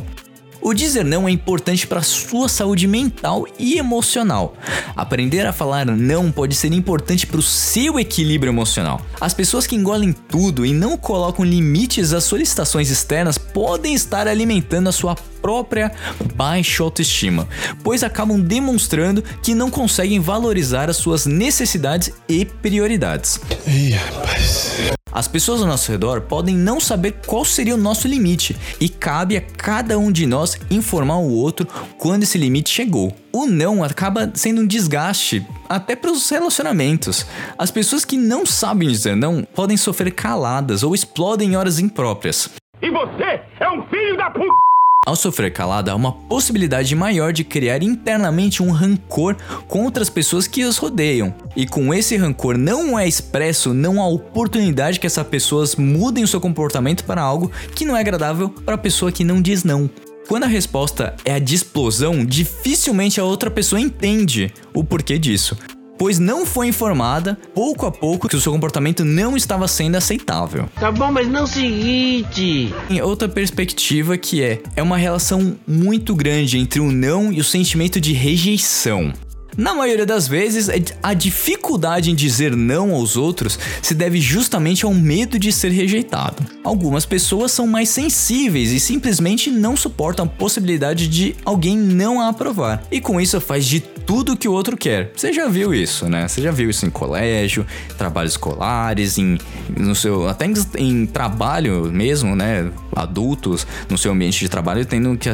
O 0.67 0.73
dizer 0.73 1.05
não 1.05 1.29
é 1.29 1.31
importante 1.31 1.87
para 1.87 2.01
sua 2.01 2.49
saúde 2.49 2.89
mental 2.89 3.47
e 3.57 3.77
emocional. 3.77 4.53
Aprender 4.97 5.47
a 5.47 5.53
falar 5.53 5.85
não 5.85 6.29
pode 6.29 6.55
ser 6.55 6.73
importante 6.73 7.25
para 7.25 7.39
o 7.39 7.41
seu 7.41 7.97
equilíbrio 7.97 8.51
emocional. 8.51 8.99
As 9.21 9.33
pessoas 9.33 9.65
que 9.65 9.77
engolem 9.77 10.11
tudo 10.11 10.65
e 10.65 10.73
não 10.73 10.97
colocam 10.97 11.45
limites 11.45 12.11
às 12.11 12.25
solicitações 12.25 12.91
externas 12.91 13.37
podem 13.37 13.93
estar 13.93 14.27
alimentando 14.27 14.89
a 14.89 14.91
sua 14.91 15.15
própria 15.41 15.89
baixa 16.35 16.83
autoestima, 16.83 17.47
pois 17.81 18.03
acabam 18.03 18.37
demonstrando 18.37 19.23
que 19.41 19.55
não 19.55 19.71
conseguem 19.71 20.19
valorizar 20.19 20.89
as 20.89 20.97
suas 20.97 21.25
necessidades 21.25 22.11
e 22.27 22.43
prioridades. 22.43 23.39
Ih, 23.65 23.91
rapaz. 23.91 24.96
As 25.17 25.27
pessoas 25.27 25.63
ao 25.63 25.67
nosso 25.67 25.91
redor 25.91 26.21
podem 26.21 26.55
não 26.55 26.79
saber 26.79 27.13
qual 27.25 27.43
seria 27.43 27.73
o 27.73 27.77
nosso 27.77 28.07
limite 28.07 28.55
e 28.79 28.87
cabe 28.87 29.35
a 29.35 29.41
cada 29.41 29.97
um 29.97 30.11
de 30.11 30.27
nós 30.27 30.55
informar 30.69 31.17
o 31.17 31.33
outro 31.33 31.67
quando 31.97 32.21
esse 32.21 32.37
limite 32.37 32.69
chegou. 32.69 33.11
O 33.33 33.47
não 33.47 33.83
acaba 33.83 34.31
sendo 34.35 34.61
um 34.61 34.67
desgaste 34.67 35.43
até 35.67 35.95
para 35.95 36.11
os 36.11 36.29
relacionamentos. 36.29 37.25
As 37.57 37.71
pessoas 37.71 38.05
que 38.05 38.15
não 38.15 38.45
sabem 38.45 38.89
dizer 38.89 39.15
não 39.15 39.43
podem 39.43 39.75
sofrer 39.75 40.11
caladas 40.11 40.83
ou 40.83 40.93
explodem 40.93 41.53
em 41.53 41.55
horas 41.55 41.79
impróprias. 41.79 42.51
E 42.79 42.91
você 42.91 43.41
é 43.59 43.69
um 43.71 43.81
filho 43.87 44.15
da 44.17 44.29
puta! 44.29 44.67
Ao 45.07 45.15
sofrer 45.15 45.53
calada, 45.53 45.93
há 45.93 45.95
uma 45.95 46.11
possibilidade 46.11 46.93
maior 46.93 47.31
de 47.31 47.45
criar 47.45 47.81
internamente 47.81 48.61
um 48.61 48.71
rancor 48.71 49.37
contra 49.65 50.03
as 50.03 50.09
pessoas 50.09 50.47
que 50.47 50.65
os 50.65 50.75
rodeiam. 50.75 51.33
E 51.55 51.65
com 51.65 51.93
esse 51.93 52.17
rancor 52.17 52.57
não 52.57 52.99
é 52.99 53.07
expresso, 53.07 53.73
não 53.73 54.01
há 54.01 54.07
oportunidade 54.09 54.99
que 54.99 55.07
essas 55.07 55.25
pessoas 55.25 55.77
mudem 55.77 56.25
o 56.25 56.27
seu 56.27 56.41
comportamento 56.41 57.05
para 57.05 57.21
algo 57.21 57.49
que 57.73 57.85
não 57.85 57.95
é 57.95 58.01
agradável 58.01 58.49
para 58.49 58.75
a 58.75 58.77
pessoa 58.77 59.09
que 59.09 59.23
não 59.23 59.41
diz 59.41 59.63
não. 59.63 59.89
Quando 60.27 60.43
a 60.43 60.47
resposta 60.47 61.15
é 61.23 61.35
a 61.35 61.39
de 61.39 61.55
explosão, 61.55 62.25
dificilmente 62.25 63.17
a 63.17 63.23
outra 63.23 63.49
pessoa 63.49 63.79
entende 63.79 64.53
o 64.73 64.83
porquê 64.83 65.17
disso 65.17 65.55
pois 65.97 66.19
não 66.19 66.45
foi 66.45 66.67
informada 66.67 67.37
pouco 67.53 67.85
a 67.85 67.91
pouco 67.91 68.27
que 68.27 68.35
o 68.35 68.41
seu 68.41 68.51
comportamento 68.51 69.03
não 69.03 69.35
estava 69.35 69.67
sendo 69.67 69.95
aceitável. 69.95 70.69
Tá 70.79 70.91
bom, 70.91 71.11
mas 71.11 71.27
não 71.27 71.45
se 71.47 71.61
irrite. 71.65 72.73
Em 72.89 73.01
outra 73.01 73.27
perspectiva 73.27 74.17
que 74.17 74.43
é, 74.43 74.61
é 74.75 74.83
uma 74.83 74.97
relação 74.97 75.55
muito 75.67 76.15
grande 76.15 76.57
entre 76.57 76.79
o 76.79 76.91
não 76.91 77.31
e 77.31 77.39
o 77.39 77.43
sentimento 77.43 77.99
de 77.99 78.13
rejeição. 78.13 79.13
Na 79.57 79.73
maioria 79.73 80.05
das 80.05 80.27
vezes, 80.27 80.69
é 80.69 80.79
a 81.01 81.15
dificuldade 81.15 82.11
em 82.11 82.15
dizer 82.15 82.55
não 82.55 82.93
aos 82.93 83.17
outros 83.17 83.57
se 83.81 83.95
deve 83.95 84.21
justamente 84.21 84.85
ao 84.85 84.93
medo 84.93 85.39
de 85.39 85.51
ser 85.51 85.71
rejeitado. 85.71 86.45
Algumas 86.63 87.07
pessoas 87.07 87.51
são 87.51 87.65
mais 87.65 87.89
sensíveis 87.89 88.71
e 88.71 88.79
simplesmente 88.79 89.49
não 89.49 89.75
suportam 89.75 90.25
a 90.25 90.29
possibilidade 90.29 91.07
de 91.07 91.35
alguém 91.43 91.75
não 91.75 92.21
a 92.21 92.29
aprovar. 92.29 92.83
E 92.91 93.01
com 93.01 93.19
isso 93.19 93.41
faz 93.41 93.65
de 93.65 93.79
tudo 93.79 94.37
que 94.37 94.47
o 94.47 94.53
outro 94.53 94.77
quer. 94.77 95.11
Você 95.15 95.33
já 95.33 95.47
viu 95.47 95.73
isso, 95.73 96.07
né? 96.07 96.27
Você 96.27 96.39
já 96.39 96.51
viu 96.51 96.69
isso 96.69 96.85
em 96.85 96.91
colégio, 96.91 97.65
trabalhos 97.97 98.33
escolares, 98.33 99.17
em 99.17 99.39
no 99.75 99.95
seu 99.95 100.29
até 100.29 100.45
em, 100.45 100.53
em 100.77 101.05
trabalho 101.07 101.91
mesmo, 101.91 102.35
né? 102.35 102.69
Adultos 103.01 103.65
no 103.89 103.97
seu 103.97 104.11
ambiente 104.11 104.39
de 104.39 104.49
trabalho 104.49 104.85
tendo 104.85 105.17
que 105.17 105.29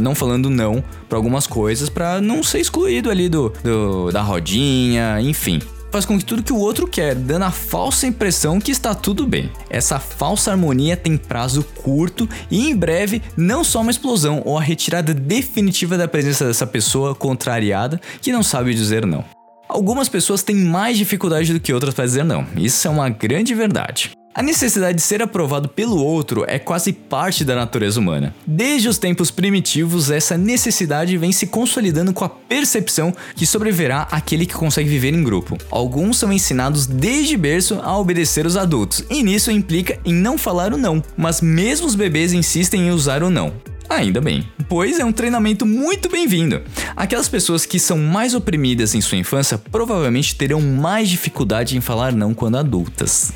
não 0.00 0.14
falando 0.14 0.50
não 0.50 0.82
para 1.08 1.18
algumas 1.18 1.46
coisas 1.46 1.88
para 1.88 2.20
não 2.20 2.42
ser 2.42 2.60
excluído 2.60 3.10
ali 3.10 3.28
do, 3.28 3.52
do 3.62 4.10
da 4.10 4.22
rodinha, 4.22 5.20
enfim 5.20 5.60
faz 5.90 6.04
com 6.04 6.18
que 6.18 6.24
tudo 6.24 6.42
que 6.42 6.52
o 6.52 6.58
outro 6.58 6.86
quer, 6.86 7.14
dando 7.14 7.44
a 7.44 7.50
falsa 7.50 8.06
impressão 8.06 8.60
que 8.60 8.70
está 8.70 8.94
tudo 8.94 9.26
bem. 9.26 9.50
Essa 9.70 9.98
falsa 9.98 10.50
harmonia 10.50 10.96
tem 10.96 11.16
prazo 11.16 11.64
curto 11.82 12.28
e 12.50 12.68
em 12.68 12.76
breve 12.76 13.22
não 13.36 13.64
só 13.64 13.80
uma 13.80 13.90
explosão 13.90 14.42
ou 14.44 14.58
a 14.58 14.62
retirada 14.62 15.14
definitiva 15.14 15.96
da 15.96 16.08
presença 16.08 16.46
dessa 16.46 16.66
pessoa 16.66 17.14
contrariada 17.14 18.00
que 18.20 18.32
não 18.32 18.42
sabe 18.42 18.74
dizer 18.74 19.06
não. 19.06 19.24
Algumas 19.68 20.08
pessoas 20.08 20.42
têm 20.42 20.56
mais 20.56 20.96
dificuldade 20.96 21.52
do 21.52 21.60
que 21.60 21.72
outras 21.72 21.94
para 21.94 22.06
dizer 22.06 22.24
não, 22.24 22.46
isso 22.56 22.86
é 22.86 22.90
uma 22.90 23.08
grande 23.08 23.54
verdade. 23.54 24.17
A 24.38 24.42
necessidade 24.42 24.98
de 24.98 25.02
ser 25.02 25.20
aprovado 25.20 25.68
pelo 25.68 25.96
outro 25.96 26.44
é 26.46 26.60
quase 26.60 26.92
parte 26.92 27.44
da 27.44 27.56
natureza 27.56 27.98
humana. 27.98 28.32
Desde 28.46 28.88
os 28.88 28.96
tempos 28.96 29.32
primitivos, 29.32 30.12
essa 30.12 30.38
necessidade 30.38 31.18
vem 31.18 31.32
se 31.32 31.48
consolidando 31.48 32.12
com 32.12 32.24
a 32.24 32.28
percepção 32.28 33.12
que 33.34 33.44
sobreviverá 33.44 34.06
aquele 34.12 34.46
que 34.46 34.54
consegue 34.54 34.88
viver 34.88 35.12
em 35.12 35.24
grupo. 35.24 35.58
Alguns 35.72 36.18
são 36.18 36.32
ensinados 36.32 36.86
desde 36.86 37.36
berço 37.36 37.80
a 37.82 37.98
obedecer 37.98 38.46
os 38.46 38.56
adultos, 38.56 39.04
e 39.10 39.24
nisso 39.24 39.50
implica 39.50 39.98
em 40.04 40.14
não 40.14 40.38
falar 40.38 40.72
o 40.72 40.78
não, 40.78 41.02
mas 41.16 41.40
mesmo 41.40 41.88
os 41.88 41.96
bebês 41.96 42.32
insistem 42.32 42.82
em 42.82 42.90
usar 42.92 43.24
o 43.24 43.30
não. 43.30 43.52
Ainda 43.88 44.20
bem, 44.20 44.46
pois 44.68 45.00
é 45.00 45.04
um 45.04 45.10
treinamento 45.10 45.66
muito 45.66 46.08
bem-vindo. 46.08 46.62
Aquelas 46.94 47.28
pessoas 47.28 47.66
que 47.66 47.80
são 47.80 47.98
mais 47.98 48.34
oprimidas 48.34 48.94
em 48.94 49.00
sua 49.00 49.18
infância 49.18 49.58
provavelmente 49.58 50.36
terão 50.36 50.60
mais 50.60 51.08
dificuldade 51.08 51.76
em 51.76 51.80
falar 51.80 52.12
não 52.12 52.32
quando 52.32 52.56
adultas. 52.56 53.32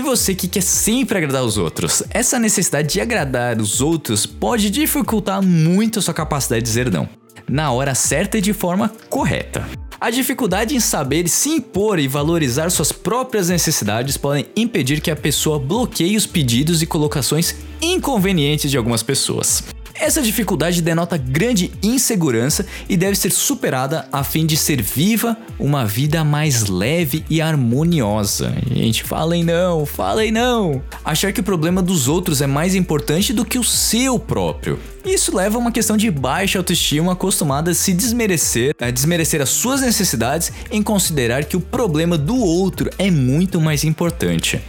E 0.00 0.02
você 0.02 0.34
que 0.34 0.48
quer 0.48 0.62
sempre 0.62 1.18
agradar 1.18 1.44
os 1.44 1.58
outros, 1.58 2.02
essa 2.08 2.38
necessidade 2.38 2.88
de 2.88 3.02
agradar 3.02 3.60
os 3.60 3.82
outros 3.82 4.24
pode 4.24 4.70
dificultar 4.70 5.42
muito 5.42 5.98
a 5.98 6.02
sua 6.02 6.14
capacidade 6.14 6.62
de 6.62 6.68
dizer 6.68 6.90
não, 6.90 7.06
na 7.46 7.70
hora 7.70 7.94
certa 7.94 8.38
e 8.38 8.40
de 8.40 8.54
forma 8.54 8.90
correta. 9.10 9.68
A 10.00 10.08
dificuldade 10.08 10.74
em 10.74 10.80
saber 10.80 11.28
se 11.28 11.50
impor 11.50 11.98
e 11.98 12.08
valorizar 12.08 12.70
suas 12.70 12.90
próprias 12.90 13.50
necessidades 13.50 14.16
podem 14.16 14.46
impedir 14.56 15.02
que 15.02 15.10
a 15.10 15.16
pessoa 15.16 15.58
bloqueie 15.58 16.16
os 16.16 16.24
pedidos 16.24 16.80
e 16.80 16.86
colocações 16.86 17.56
inconvenientes 17.82 18.70
de 18.70 18.78
algumas 18.78 19.02
pessoas. 19.02 19.62
Essa 20.00 20.22
dificuldade 20.22 20.80
denota 20.80 21.18
grande 21.18 21.70
insegurança 21.82 22.64
e 22.88 22.96
deve 22.96 23.16
ser 23.16 23.30
superada 23.30 24.08
a 24.10 24.24
fim 24.24 24.46
de 24.46 24.56
ser 24.56 24.80
viva 24.80 25.36
uma 25.58 25.84
vida 25.84 26.24
mais 26.24 26.68
leve 26.68 27.22
e 27.28 27.38
harmoniosa. 27.38 28.54
Gente, 28.72 29.04
falem 29.04 29.44
não, 29.44 29.84
falem 29.84 30.32
não. 30.32 30.80
Achar 31.04 31.34
que 31.34 31.40
o 31.40 31.44
problema 31.44 31.82
dos 31.82 32.08
outros 32.08 32.40
é 32.40 32.46
mais 32.46 32.74
importante 32.74 33.34
do 33.34 33.44
que 33.44 33.58
o 33.58 33.62
seu 33.62 34.18
próprio. 34.18 34.78
Isso 35.04 35.36
leva 35.36 35.56
a 35.56 35.60
uma 35.60 35.72
questão 35.72 35.98
de 35.98 36.10
baixa 36.10 36.58
autoestima 36.58 37.12
acostumada 37.12 37.70
a 37.70 37.74
se 37.74 37.92
desmerecer, 37.92 38.74
a 38.80 38.90
desmerecer 38.90 39.42
as 39.42 39.50
suas 39.50 39.82
necessidades 39.82 40.50
em 40.70 40.82
considerar 40.82 41.44
que 41.44 41.58
o 41.58 41.60
problema 41.60 42.16
do 42.16 42.36
outro 42.36 42.90
é 42.98 43.10
muito 43.10 43.60
mais 43.60 43.84
importante. 43.84 44.60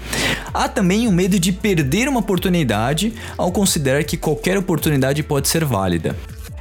Há 0.54 0.68
também 0.68 1.08
o 1.08 1.12
medo 1.12 1.40
de 1.40 1.52
perder 1.52 2.08
uma 2.08 2.20
oportunidade 2.20 3.14
ao 3.38 3.52
considerar 3.52 4.04
que 4.04 4.18
qualquer 4.18 4.58
oportunidade 4.58 5.24
pode 5.24 5.48
ser 5.48 5.66
válida. 5.66 6.16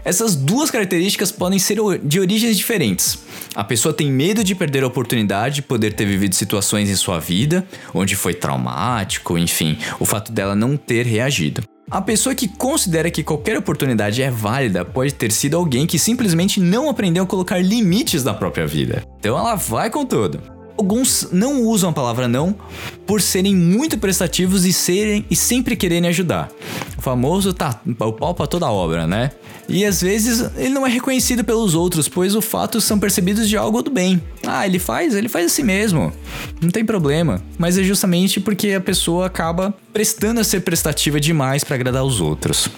Essas 0.04 0.34
duas 0.34 0.70
características 0.70 1.30
podem 1.30 1.58
ser 1.58 1.78
de 2.02 2.20
origens 2.20 2.56
diferentes. 2.56 3.18
A 3.54 3.62
pessoa 3.62 3.92
tem 3.92 4.10
medo 4.10 4.42
de 4.42 4.54
perder 4.54 4.82
a 4.82 4.86
oportunidade 4.86 5.56
de 5.56 5.62
poder 5.62 5.92
ter 5.92 6.06
vivido 6.06 6.34
situações 6.34 6.88
em 6.88 6.96
sua 6.96 7.18
vida 7.18 7.66
onde 7.92 8.16
foi 8.16 8.32
traumático, 8.32 9.36
enfim, 9.36 9.76
o 9.98 10.06
fato 10.06 10.32
dela 10.32 10.54
não 10.54 10.76
ter 10.76 11.04
reagido. 11.04 11.62
A 11.90 12.00
pessoa 12.00 12.36
que 12.36 12.46
considera 12.46 13.10
que 13.10 13.24
qualquer 13.24 13.58
oportunidade 13.58 14.22
é 14.22 14.30
válida 14.30 14.84
pode 14.84 15.12
ter 15.12 15.32
sido 15.32 15.56
alguém 15.56 15.88
que 15.88 15.98
simplesmente 15.98 16.60
não 16.60 16.88
aprendeu 16.88 17.24
a 17.24 17.26
colocar 17.26 17.58
limites 17.58 18.22
na 18.22 18.32
própria 18.32 18.64
vida. 18.64 19.02
Então 19.18 19.36
ela 19.36 19.56
vai 19.56 19.90
com 19.90 20.06
tudo. 20.06 20.59
Alguns 20.80 21.28
não 21.30 21.62
usam 21.64 21.90
a 21.90 21.92
palavra 21.92 22.26
não 22.26 22.56
por 23.06 23.20
serem 23.20 23.54
muito 23.54 23.98
prestativos 23.98 24.64
e 24.64 24.72
serem 24.72 25.26
e 25.30 25.36
sempre 25.36 25.76
quererem 25.76 26.08
ajudar. 26.08 26.50
O 26.96 27.02
famoso 27.02 27.52
tá 27.52 27.78
o 27.98 28.12
pau 28.14 28.34
pra 28.34 28.46
toda 28.46 28.70
obra, 28.70 29.06
né? 29.06 29.30
E 29.68 29.84
às 29.84 30.00
vezes 30.00 30.50
ele 30.56 30.70
não 30.70 30.86
é 30.86 30.88
reconhecido 30.88 31.44
pelos 31.44 31.74
outros, 31.74 32.08
pois 32.08 32.34
os 32.34 32.46
fatos 32.46 32.82
são 32.82 32.98
percebidos 32.98 33.46
de 33.46 33.58
algo 33.58 33.82
do 33.82 33.90
bem. 33.90 34.22
Ah, 34.46 34.66
ele 34.66 34.78
faz, 34.78 35.14
ele 35.14 35.28
faz 35.28 35.52
assim 35.52 35.62
mesmo. 35.62 36.10
Não 36.62 36.70
tem 36.70 36.82
problema. 36.82 37.42
Mas 37.58 37.76
é 37.76 37.82
justamente 37.82 38.40
porque 38.40 38.70
a 38.70 38.80
pessoa 38.80 39.26
acaba 39.26 39.74
prestando 39.92 40.40
a 40.40 40.44
ser 40.44 40.60
prestativa 40.60 41.20
demais 41.20 41.62
para 41.62 41.74
agradar 41.74 42.04
os 42.04 42.22
outros. 42.22 42.70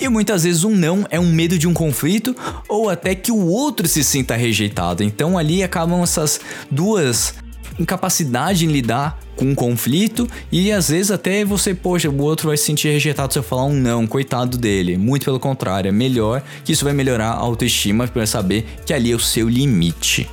E 0.00 0.08
muitas 0.08 0.44
vezes 0.44 0.64
um 0.64 0.74
não 0.74 1.06
é 1.10 1.18
um 1.18 1.30
medo 1.30 1.58
de 1.58 1.66
um 1.66 1.74
conflito 1.74 2.36
ou 2.68 2.88
até 2.88 3.14
que 3.14 3.32
o 3.32 3.46
outro 3.46 3.88
se 3.88 4.04
sinta 4.04 4.36
rejeitado. 4.36 5.02
Então 5.02 5.36
ali 5.36 5.62
acabam 5.62 6.02
essas 6.02 6.40
duas 6.70 7.34
incapacidade 7.78 8.64
em 8.64 8.68
lidar 8.68 9.18
com 9.36 9.44
um 9.44 9.54
conflito 9.54 10.28
e 10.50 10.72
às 10.72 10.88
vezes 10.88 11.10
até 11.10 11.44
você, 11.44 11.72
poxa, 11.74 12.10
o 12.10 12.22
outro 12.22 12.48
vai 12.48 12.56
se 12.56 12.64
sentir 12.64 12.88
rejeitado 12.88 13.32
se 13.32 13.38
eu 13.38 13.42
falar 13.42 13.64
um 13.64 13.74
não, 13.74 14.06
coitado 14.06 14.58
dele. 14.58 14.96
Muito 14.96 15.24
pelo 15.24 15.38
contrário, 15.38 15.88
é 15.88 15.92
melhor 15.92 16.42
que 16.64 16.72
isso 16.72 16.84
vai 16.84 16.92
melhorar 16.92 17.30
a 17.30 17.36
autoestima 17.36 18.06
para 18.08 18.26
saber 18.26 18.66
que 18.84 18.92
ali 18.92 19.12
é 19.12 19.14
o 19.14 19.20
seu 19.20 19.48
limite. 19.48 20.28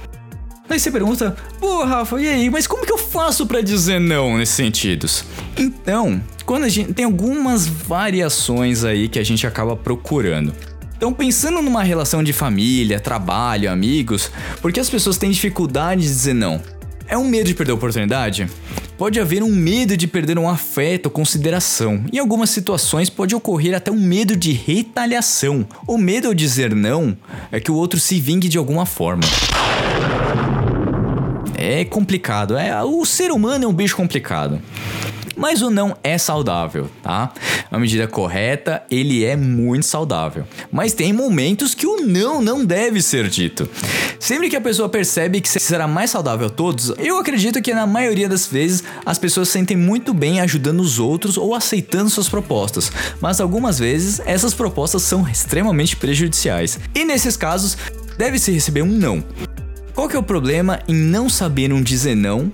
Aí 0.67 0.79
você 0.79 0.89
pergunta, 0.89 1.35
pô, 1.59 1.83
Rafa, 1.83 2.19
e 2.19 2.27
aí, 2.27 2.49
mas 2.49 2.65
como 2.65 2.85
que 2.85 2.91
eu 2.91 2.97
faço 2.97 3.45
para 3.45 3.61
dizer 3.61 3.99
não 3.99 4.37
nesses 4.37 4.55
sentidos? 4.55 5.23
Então, 5.55 6.19
quando 6.45 6.63
a 6.63 6.69
gente 6.69 6.93
tem 6.93 7.05
algumas 7.05 7.67
variações 7.67 8.83
aí 8.83 9.09
que 9.09 9.17
a 9.17 9.23
gente 9.23 9.47
acaba 9.47 9.75
procurando. 9.75 10.53
Então, 10.95 11.11
pensando 11.11 11.61
numa 11.61 11.83
relação 11.83 12.23
de 12.23 12.31
família, 12.31 12.99
trabalho, 12.99 13.69
amigos, 13.69 14.31
por 14.61 14.71
que 14.71 14.79
as 14.79 14.89
pessoas 14.89 15.17
têm 15.17 15.31
dificuldade 15.31 16.01
de 16.01 16.07
dizer 16.07 16.33
não? 16.33 16.61
É 17.07 17.17
um 17.17 17.27
medo 17.27 17.47
de 17.47 17.53
perder 17.53 17.71
a 17.71 17.75
oportunidade? 17.75 18.47
Pode 18.97 19.19
haver 19.19 19.43
um 19.43 19.51
medo 19.53 19.97
de 19.97 20.07
perder 20.07 20.39
um 20.39 20.47
afeto 20.47 21.07
ou 21.07 21.11
consideração. 21.11 22.05
Em 22.13 22.17
algumas 22.17 22.49
situações 22.49 23.09
pode 23.09 23.35
ocorrer 23.35 23.75
até 23.75 23.91
um 23.91 23.99
medo 23.99 24.35
de 24.35 24.53
retaliação. 24.53 25.67
O 25.85 25.97
medo 25.97 26.27
ao 26.27 26.33
dizer 26.33 26.73
não 26.73 27.15
é 27.51 27.59
que 27.59 27.69
o 27.69 27.75
outro 27.75 27.99
se 27.99 28.19
vingue 28.19 28.47
de 28.47 28.57
alguma 28.57 28.85
forma. 28.85 29.23
É 31.57 31.83
complicado, 31.83 32.57
é 32.57 32.83
o 32.83 33.03
ser 33.05 33.31
humano 33.31 33.65
é 33.65 33.67
um 33.67 33.73
bicho 33.73 33.95
complicado. 33.95 34.61
Mas 35.35 35.61
o 35.61 35.69
não 35.69 35.95
é 36.03 36.17
saudável, 36.17 36.89
tá? 37.03 37.31
A 37.69 37.77
medida 37.77 38.07
correta, 38.07 38.83
ele 38.89 39.23
é 39.25 39.35
muito 39.35 39.85
saudável. 39.85 40.45
Mas 40.71 40.93
tem 40.93 41.11
momentos 41.11 41.73
que 41.73 41.85
o 41.85 42.05
não 42.05 42.41
não 42.41 42.63
deve 42.63 43.01
ser 43.01 43.27
dito. 43.27 43.69
Sempre 44.19 44.49
que 44.49 44.55
a 44.55 44.61
pessoa 44.61 44.89
percebe 44.89 45.41
que 45.41 45.49
será 45.49 45.87
mais 45.87 46.11
saudável 46.11 46.47
a 46.47 46.49
todos, 46.49 46.93
eu 46.97 47.17
acredito 47.17 47.61
que 47.61 47.73
na 47.73 47.85
maioria 47.85 48.29
das 48.29 48.47
vezes 48.47 48.83
as 49.05 49.17
pessoas 49.17 49.49
sentem 49.49 49.77
muito 49.77 50.13
bem 50.13 50.39
ajudando 50.39 50.79
os 50.79 50.99
outros 50.99 51.37
ou 51.37 51.53
aceitando 51.53 52.09
suas 52.09 52.29
propostas. 52.29 52.91
Mas 53.19 53.39
algumas 53.39 53.79
vezes 53.79 54.21
essas 54.25 54.53
propostas 54.53 55.01
são 55.01 55.27
extremamente 55.27 55.95
prejudiciais. 55.95 56.79
E 56.93 57.03
nesses 57.03 57.35
casos, 57.35 57.77
deve-se 58.17 58.51
receber 58.51 58.81
um 58.81 58.87
não. 58.87 59.23
Qual 59.95 60.09
que 60.09 60.15
é 60.17 60.19
o 60.19 60.23
problema 60.23 60.81
em 60.89 60.93
não 60.93 61.29
saber 61.29 61.71
um 61.71 61.81
dizer 61.81 62.15
não 62.15 62.51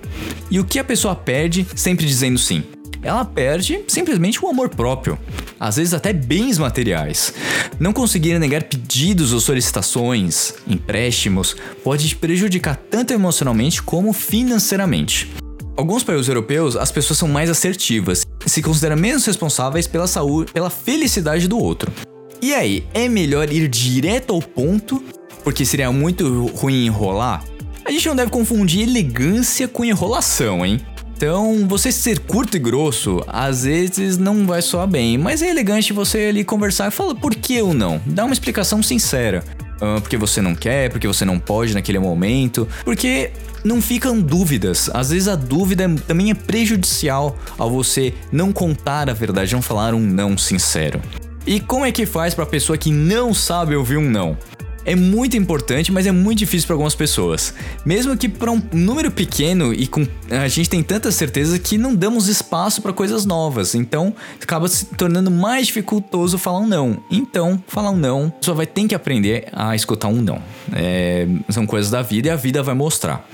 e 0.52 0.60
o 0.60 0.64
que 0.64 0.78
a 0.78 0.84
pessoa 0.84 1.16
perde 1.16 1.66
sempre 1.76 2.06
dizendo 2.06 2.38
sim? 2.38 2.64
Ela 3.02 3.26
perde 3.26 3.84
simplesmente 3.88 4.46
o 4.46 4.48
amor 4.48 4.70
próprio, 4.70 5.18
às 5.60 5.78
vezes 5.78 5.96
até 5.96 6.14
bens 6.14 6.60
materiais. 6.60 7.34
Não 7.80 7.94
conseguir 7.94 8.38
negar 8.38 8.62
pedidos 8.62 9.34
ou 9.34 9.40
solicitações, 9.40 10.54
empréstimos, 10.68 11.56
pode 11.84 12.10
te 12.10 12.16
prejudicar 12.16 12.76
tanto 12.76 13.12
emocionalmente 13.12 13.82
como 13.82 14.14
financeiramente. 14.14 15.32
Alguns 15.76 16.04
países 16.04 16.28
europeus, 16.28 16.76
as 16.76 16.92
pessoas 16.92 17.18
são 17.18 17.28
mais 17.28 17.50
assertivas, 17.50 18.24
se 18.46 18.62
consideram 18.62 18.98
menos 18.98 19.26
responsáveis 19.26 19.88
pela 19.88 20.06
saúde, 20.06 20.52
pela 20.52 20.70
felicidade 20.70 21.48
do 21.48 21.58
outro. 21.58 21.92
E 22.40 22.54
aí, 22.54 22.86
é 22.94 23.10
melhor 23.10 23.52
ir 23.52 23.68
direto 23.68 24.32
ao 24.32 24.42
ponto 24.44 25.04
porque 25.44 25.66
seria 25.66 25.92
muito 25.92 26.48
ruim 26.48 26.86
enrolar, 26.86 27.44
a 27.84 27.92
gente 27.92 28.08
não 28.08 28.16
deve 28.16 28.32
confundir 28.32 28.88
elegância 28.88 29.68
com 29.68 29.84
enrolação, 29.84 30.66
hein? 30.66 30.80
Então, 31.16 31.68
você 31.68 31.92
ser 31.92 32.20
curto 32.20 32.58
e 32.58 32.60
grosso, 32.60 33.24
às 33.28 33.64
vezes 33.64 34.18
não 34.18 34.48
vai 34.48 34.62
soar 34.62 34.88
bem, 34.88 35.20
mas 35.20 35.44
é 35.44 35.50
elegante 35.50 35.94
você 35.94 36.18
ali 36.30 36.44
conversar 36.44 36.88
e 36.88 36.92
falar 36.92 37.14
por 37.14 37.36
que 37.36 37.62
ou 37.62 37.76
não. 37.76 38.02
Dá 38.08 38.26
uma 38.26 38.34
explicação 38.34 38.82
sincera. 38.82 39.44
Uh, 39.82 40.02
porque 40.02 40.18
você 40.18 40.42
não 40.42 40.56
quer, 40.56 40.90
porque 40.90 41.08
você 41.08 41.26
não 41.26 41.40
pode 41.40 41.74
naquele 41.74 42.00
momento, 42.00 42.68
porque 42.84 43.32
não 43.64 43.82
ficam 43.82 44.20
dúvidas. 44.20 44.90
Às 44.94 45.12
vezes 45.12 45.28
a 45.28 45.36
dúvida 45.36 45.88
também 46.08 46.32
é 46.32 46.34
prejudicial 46.34 47.38
ao 47.58 47.70
você 47.70 48.14
não 48.32 48.52
contar 48.52 49.10
a 49.10 49.14
verdade, 49.14 49.54
não 49.54 49.62
falar 49.62 49.94
um 49.94 50.00
não 50.00 50.38
sincero. 50.38 51.02
E 51.46 51.60
como 51.60 51.86
é 51.86 51.92
que 51.92 52.06
faz 52.06 52.36
para 52.36 52.44
a 52.44 52.48
pessoa 52.48 52.78
que 52.78 52.92
não 52.92 53.34
sabe 53.34 53.76
ouvir 53.76 53.98
um 53.98 54.10
não? 54.10 54.38
É 54.86 54.96
muito 54.96 55.38
importante, 55.38 55.92
mas 55.92 56.08
é 56.08 56.12
muito 56.12 56.40
difícil 56.40 56.68
para 56.68 56.74
algumas 56.74 56.96
pessoas. 56.96 57.54
Mesmo 57.86 58.16
que 58.18 58.28
para 58.28 58.52
um 58.52 58.62
número 58.72 59.12
pequeno 59.12 59.74
e 59.74 59.88
com 59.88 60.06
a 60.30 60.48
gente 60.48 60.70
tem 60.70 60.84
tanta 60.84 61.12
certeza 61.12 61.58
que 61.60 61.78
não 61.78 61.96
damos 61.96 62.28
espaço 62.28 62.82
para 62.82 62.94
coisas 62.94 63.26
novas. 63.26 63.76
Então, 63.76 64.14
acaba 64.42 64.68
se 64.68 64.86
tornando 64.86 65.30
mais 65.30 65.68
dificultoso 65.68 66.38
falar 66.38 66.60
um 66.60 66.68
não. 66.68 67.04
Então, 67.10 67.62
falar 67.68 67.92
um 67.92 67.98
não, 67.98 68.34
só 68.42 68.54
vai 68.54 68.66
ter 68.66 68.88
que 68.88 68.96
aprender 68.96 69.48
a 69.52 69.76
escutar 69.76 70.08
um 70.08 70.22
não. 70.22 70.42
É, 70.74 71.28
são 71.50 71.66
coisas 71.66 71.92
da 71.92 72.02
vida 72.02 72.30
e 72.30 72.32
a 72.32 72.36
vida 72.36 72.64
vai 72.64 72.74
mostrar. 72.74 73.28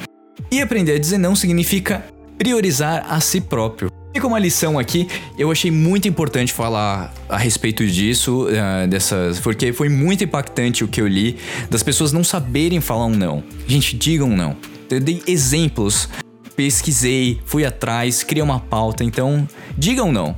E 0.51 0.62
aprender 0.62 0.93
a 0.93 0.99
dizer 0.99 1.17
não 1.17 1.36
significa 1.36 2.05
priorizar 2.38 3.05
a 3.10 3.19
si 3.19 3.41
próprio. 3.41 3.96
Como 4.19 4.34
uma 4.34 4.39
lição 4.39 4.80
aqui, 4.80 5.08
eu 5.38 5.51
achei 5.51 5.71
muito 5.71 6.08
importante 6.08 6.51
falar 6.51 7.13
a 7.30 7.38
respeito 7.38 7.86
disso, 7.86 8.47
uh, 8.47 8.88
dessas, 8.88 9.39
porque 9.39 9.71
foi 9.71 9.89
muito 9.89 10.23
impactante 10.23 10.84
o 10.84 10.88
que 10.88 10.99
eu 10.99 11.08
li, 11.08 11.38
das 11.69 11.84
pessoas 11.84 12.12
não 12.12 12.23
saberem 12.23 12.82
falar 12.82 13.06
um 13.06 13.15
não. 13.15 13.43
Gente, 13.67 13.95
digam 13.95 14.30
não. 14.36 14.58
Eu 14.89 14.99
dei 14.99 15.21
exemplos, 15.27 16.10
pesquisei, 16.56 17.39
fui 17.45 17.63
atrás, 17.63 18.23
criei 18.23 18.43
uma 18.43 18.60
pauta, 18.60 19.03
então 19.03 19.47
digam 19.77 20.12
não. 20.12 20.36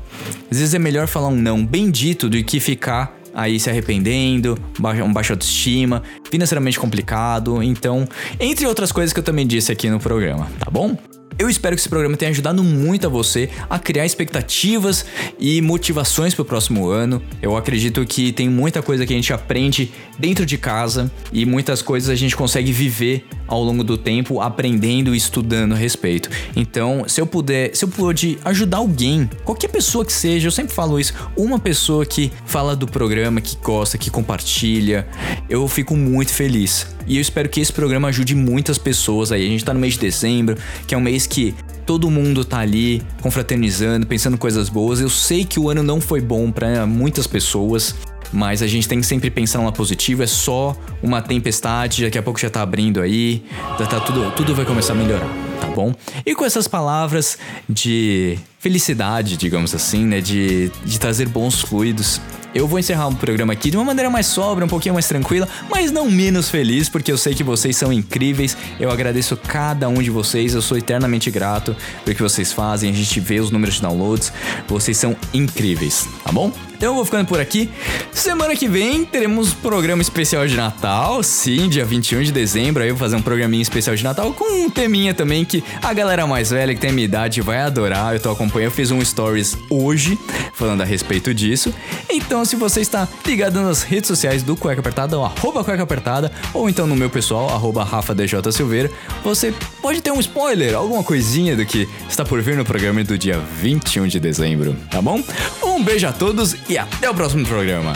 Às 0.52 0.60
vezes 0.60 0.74
é 0.74 0.80
melhor 0.80 1.08
falar 1.08 1.30
um 1.30 1.36
não 1.36 1.66
bem 1.66 1.90
dito 1.90 2.30
do 2.30 2.44
que 2.44 2.60
ficar 2.60 3.18
aí 3.34 3.60
se 3.60 3.70
arrependendo, 3.70 4.58
um 5.06 5.14
baixa 5.14 5.34
autoestima, 5.34 6.04
financeiramente 6.30 6.78
complicado, 6.80 7.64
então, 7.64 8.08
entre 8.40 8.68
outras 8.68 8.92
coisas 8.92 9.14
que 9.14 9.20
eu 9.20 9.24
também 9.24 9.48
disse 9.48 9.72
aqui 9.72 9.90
no 9.90 10.00
programa, 10.00 10.48
tá 10.60 10.70
bom? 10.70 10.98
Eu 11.40 11.50
espero 11.50 11.74
que 11.74 11.80
esse 11.80 11.88
programa 11.88 12.18
tenha 12.18 12.32
ajudado 12.32 12.62
muito 12.62 13.08
a 13.08 13.10
você 13.10 13.50
a 13.70 13.80
criar 13.80 14.06
expectativas 14.06 15.06
e 15.40 15.62
motivações 15.62 16.36
para 16.36 16.42
o 16.42 16.46
próximo 16.46 16.90
ano. 16.90 17.24
Eu 17.42 17.56
acredito 17.56 18.06
que 18.06 18.34
tem 18.34 18.50
muita 18.50 18.82
coisa 18.82 19.06
que 19.06 19.14
a 19.14 19.16
gente 19.16 19.32
aprende 19.32 19.90
dentro 20.20 20.46
de 20.46 20.58
casa 20.58 21.10
e 21.32 21.46
muitas 21.46 21.82
coisas 21.82 22.10
a 22.10 22.16
gente 22.16 22.36
consegue 22.36 22.74
viver 22.74 23.26
ao 23.50 23.64
longo 23.64 23.84
do 23.84 23.98
tempo 23.98 24.40
aprendendo 24.40 25.14
e 25.14 25.18
estudando 25.18 25.74
a 25.74 25.76
respeito. 25.76 26.30
Então, 26.56 27.04
se 27.08 27.20
eu 27.20 27.28
puder, 27.28 27.76
se 27.76 27.84
eu 27.84 27.90
puder 27.90 28.38
ajudar 28.46 28.78
alguém, 28.78 29.30
qualquer 29.44 29.68
pessoa 29.68 30.06
que 30.06 30.14
seja, 30.14 30.48
eu 30.48 30.52
sempre 30.52 30.74
falo 30.74 31.00
isso, 31.00 31.14
uma 31.36 31.60
pessoa 31.60 32.06
que 32.06 32.32
fala 32.46 32.76
do 32.76 32.88
programa, 32.88 33.42
que 33.42 33.58
gosta, 33.58 33.98
que 33.98 34.10
compartilha, 34.10 35.08
eu 35.50 35.68
fico 35.68 35.96
muito 35.96 36.32
feliz. 36.32 36.88
E 37.08 37.18
eu 37.18 37.22
espero 37.22 37.50
que 37.50 37.60
esse 37.60 37.74
programa 37.74 38.08
ajude 38.10 38.36
muitas 38.36 38.78
pessoas 38.78 39.32
aí. 39.32 39.44
A 39.44 39.50
gente 39.50 39.66
tá 39.66 39.74
no 39.74 39.80
mês 39.80 39.96
de 39.96 40.00
dezembro, 40.00 40.56
que 40.86 40.94
é 40.94 40.98
um 40.98 41.02
mês 41.02 41.26
que 41.26 41.56
todo 41.90 42.08
mundo 42.12 42.46
tá 42.46 42.60
ali 42.60 43.02
confraternizando, 43.20 44.06
pensando 44.06 44.38
coisas 44.38 44.70
boas. 44.70 45.02
Eu 45.02 45.10
sei 45.10 45.44
que 45.44 45.60
o 45.60 45.70
ano 45.72 45.82
não 45.82 46.00
foi 46.00 46.22
bom 46.22 46.52
para 46.52 46.86
muitas 46.86 47.26
pessoas, 47.26 47.96
mas 48.32 48.62
a 48.62 48.68
gente 48.68 48.88
tem 48.88 49.00
que 49.00 49.06
sempre 49.06 49.30
pensar 49.30 49.60
no 49.60 49.66
lado 49.66 49.76
positivo. 49.76 50.24
É 50.24 50.28
só 50.28 50.76
uma 51.02 51.22
tempestade, 51.22 52.04
daqui 52.04 52.18
a 52.18 52.24
pouco 52.24 52.40
já 52.40 52.50
tá 52.50 52.62
abrindo 52.62 53.02
aí, 53.02 53.44
já 53.78 53.86
tá 53.86 54.00
tudo, 54.00 54.32
tudo 54.32 54.56
vai 54.56 54.66
começar 54.66 54.94
a 54.94 54.96
melhorar, 54.96 55.30
tá 55.60 55.68
bom? 55.68 55.94
E 56.26 56.36
com 56.36 56.46
essas 56.46 56.68
palavras 56.68 57.38
de 57.68 58.38
felicidade, 58.60 59.38
digamos 59.38 59.74
assim, 59.74 60.06
né, 60.06 60.20
de, 60.22 60.70
de 60.86 61.00
trazer 61.00 61.28
bons 61.28 61.62
fluidos, 61.62 62.20
eu 62.54 62.68
vou 62.68 62.80
encerrar 62.80 63.08
o 63.08 63.16
programa 63.16 63.54
aqui 63.54 63.70
de 63.70 63.78
uma 63.78 63.86
maneira 63.86 64.10
mais 64.10 64.26
sóbria, 64.26 64.66
um 64.66 64.70
pouquinho 64.70 64.94
mais 64.96 65.08
tranquila, 65.08 65.48
mas 65.70 65.92
não 65.92 66.10
menos 66.10 66.50
feliz, 66.50 66.90
porque 66.90 67.12
eu 67.12 67.18
sei 67.18 67.36
que 67.36 67.44
vocês 67.44 67.78
são 67.78 67.94
incríveis. 67.94 68.58
Eu 68.80 68.90
agradeço 68.90 69.38
cada 69.38 69.88
um 69.88 70.02
de 70.02 70.10
vocês, 70.10 70.56
eu 70.56 70.62
sou 70.62 70.78
eternamente 70.78 71.30
grato 71.30 71.76
pelo 72.04 72.16
que 72.16 72.24
vocês 72.24 72.52
fazem. 72.52 72.90
A 72.90 72.94
gente 72.94 73.20
vê 73.20 73.40
os 73.40 73.52
números 73.52 73.76
de 73.76 73.82
downloads, 73.82 74.34
vocês 74.68 74.98
são 74.98 75.16
incríveis, 75.34 76.08
tá 76.24 76.32
bom? 76.32 76.52
Então 76.80 76.92
eu 76.92 76.96
vou 76.96 77.04
ficando 77.04 77.28
por 77.28 77.42
aqui. 77.42 77.70
Semana 78.10 78.56
que 78.56 78.66
vem 78.66 79.04
teremos 79.04 79.54
programa 79.54 80.02
especial 80.02 80.48
de 80.48 80.56
Natal. 80.56 81.22
Sim, 81.22 81.68
dia 81.68 81.84
21 81.84 82.24
de 82.24 82.32
dezembro. 82.32 82.82
Aí 82.82 82.88
eu 82.88 82.96
vou 82.96 83.06
fazer 83.06 83.18
um 83.18 83.22
programinha 83.22 83.62
especial 83.62 83.98
de 83.98 84.02
Natal 84.02 84.32
com 84.32 84.64
um 84.64 84.70
teminha 84.70 85.14
também 85.14 85.44
que 85.44 85.62
a 85.84 85.94
galera 85.94 86.26
mais 86.26 86.52
velha 86.52 86.74
que 86.74 86.80
tem 86.80 86.94
minha 86.94 87.04
idade 87.04 87.42
vai 87.42 87.60
adorar. 87.60 88.14
Eu 88.14 88.22
tô 88.22 88.32
acompanhando. 88.32 88.70
Eu 88.70 88.72
fiz 88.72 88.92
um 88.92 89.04
stories 89.04 89.58
hoje 89.70 90.18
falando 90.54 90.80
a 90.80 90.86
respeito 90.86 91.34
disso. 91.34 91.74
Então, 92.10 92.46
se 92.46 92.56
você 92.56 92.80
está 92.80 93.06
ligado 93.26 93.62
nas 93.62 93.84
redes 93.84 94.08
sociais 94.08 94.42
do 94.42 94.56
Cueca 94.56 94.80
Apertada, 94.80 95.18
ou 95.18 95.26
arroba 95.26 95.66
Cueca 95.66 95.84
Apertada, 95.84 96.32
ou 96.54 96.70
então 96.70 96.88
no 96.88 96.96
meu 96.96 97.10
pessoal, 97.10 97.50
arroba 97.50 97.84
Rafa 97.84 98.16
DJ 98.16 98.40
Silveira, 98.54 98.90
você 99.22 99.54
pode 99.82 100.02
ter 100.02 100.12
um 100.12 100.20
spoiler, 100.20 100.76
alguma 100.76 101.04
coisinha 101.04 101.56
do 101.56 101.66
que 101.66 101.88
está 102.10 102.26
por 102.26 102.42
vir 102.42 102.56
no 102.56 102.66
programa 102.66 103.04
do 103.04 103.18
dia 103.18 103.40
21 103.62 104.08
de 104.08 104.20
dezembro, 104.20 104.76
tá 104.90 105.02
bom? 105.02 105.22
Um 105.64 105.84
beijo 105.84 106.08
a 106.08 106.12
todos 106.12 106.56
e 106.68 106.78
até 106.78 107.10
o 107.10 107.14
próximo 107.14 107.46
programa. 107.46 107.94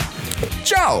Tchau! 0.64 1.00